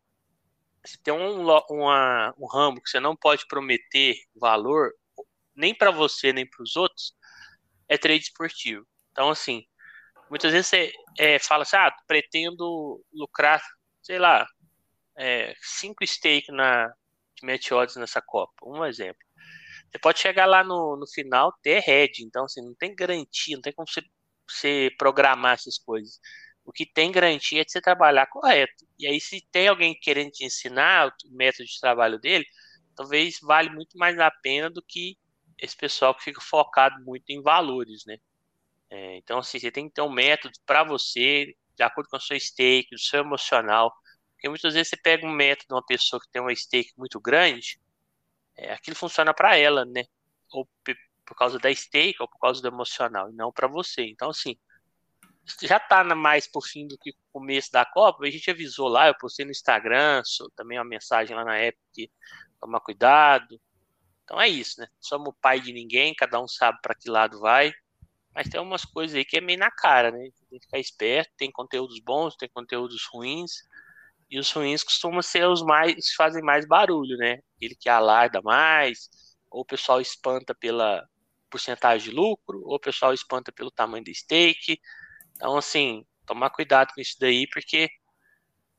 [0.86, 4.92] se tem um, uma, um ramo que você não pode prometer valor,
[5.56, 7.14] nem para você, nem para os outros,
[7.88, 8.86] é trade esportivo.
[9.12, 9.64] Então, assim,
[10.30, 13.62] muitas vezes você é, fala assim, ah, pretendo lucrar,
[14.02, 14.48] sei lá,
[15.18, 16.92] é, cinco stake na
[17.36, 19.22] de match odds nessa Copa, um exemplo.
[19.90, 23.62] Você pode chegar lá no, no final ter head, então assim, não tem garantia, não
[23.62, 24.02] tem como você,
[24.48, 26.20] você programar essas coisas.
[26.64, 28.86] O que tem garantia é de você trabalhar correto.
[28.98, 32.46] E aí, se tem alguém querendo te ensinar o método de trabalho dele,
[32.96, 35.18] talvez vale muito mais a pena do que
[35.58, 38.18] esse pessoal que fica focado muito em valores, né?
[38.90, 42.20] É, então, assim, você tem que ter um método para você, de acordo com o
[42.20, 43.94] seu stake, o seu emocional.
[44.34, 47.20] Porque muitas vezes você pega um método de uma pessoa que tem uma stake muito
[47.20, 47.80] grande,
[48.56, 50.04] é, aquilo funciona para ela, né?
[50.52, 50.68] Ou
[51.26, 54.04] por causa da stake, ou por causa do emocional, e não para você.
[54.04, 54.58] Então, assim,
[55.62, 59.08] já tá mais por fim do que o começo da Copa, a gente avisou lá,
[59.08, 60.22] eu postei no Instagram,
[60.56, 62.12] também uma mensagem lá na época que
[62.60, 63.60] tomar cuidado.
[64.24, 64.88] Então é isso, né?
[65.00, 67.74] Somos pai de ninguém, cada um sabe para que lado vai.
[68.34, 70.20] Mas tem umas coisas aí que é meio na cara, né?
[70.50, 73.52] Tem que ficar esperto, tem conteúdos bons, tem conteúdos ruins.
[74.30, 77.40] E os ruins costumam ser os mais fazem mais barulho, né?
[77.58, 79.10] Aquele que alarda mais,
[79.50, 81.06] ou o pessoal espanta pela
[81.50, 84.80] porcentagem de lucro, ou o pessoal espanta pelo tamanho do stake.
[85.42, 87.90] Então, assim, tomar cuidado com isso daí, porque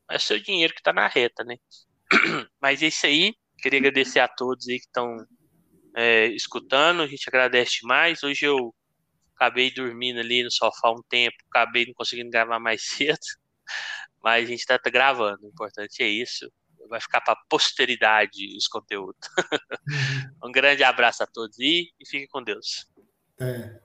[0.08, 1.56] é seu dinheiro que está na reta, né?
[2.62, 3.34] Mas é isso aí.
[3.58, 5.16] Queria agradecer a todos aí que estão
[5.96, 7.02] é, escutando.
[7.02, 8.22] A gente agradece mais.
[8.22, 8.72] Hoje eu
[9.34, 13.18] acabei dormindo ali no sofá um tempo, acabei não conseguindo gravar mais cedo.
[14.22, 15.44] Mas a gente está gravando.
[15.44, 16.48] O importante é isso.
[16.88, 19.28] Vai ficar para posteridade os conteúdos.
[20.44, 22.86] um grande abraço a todos e, e fiquem com Deus.
[23.40, 23.81] É.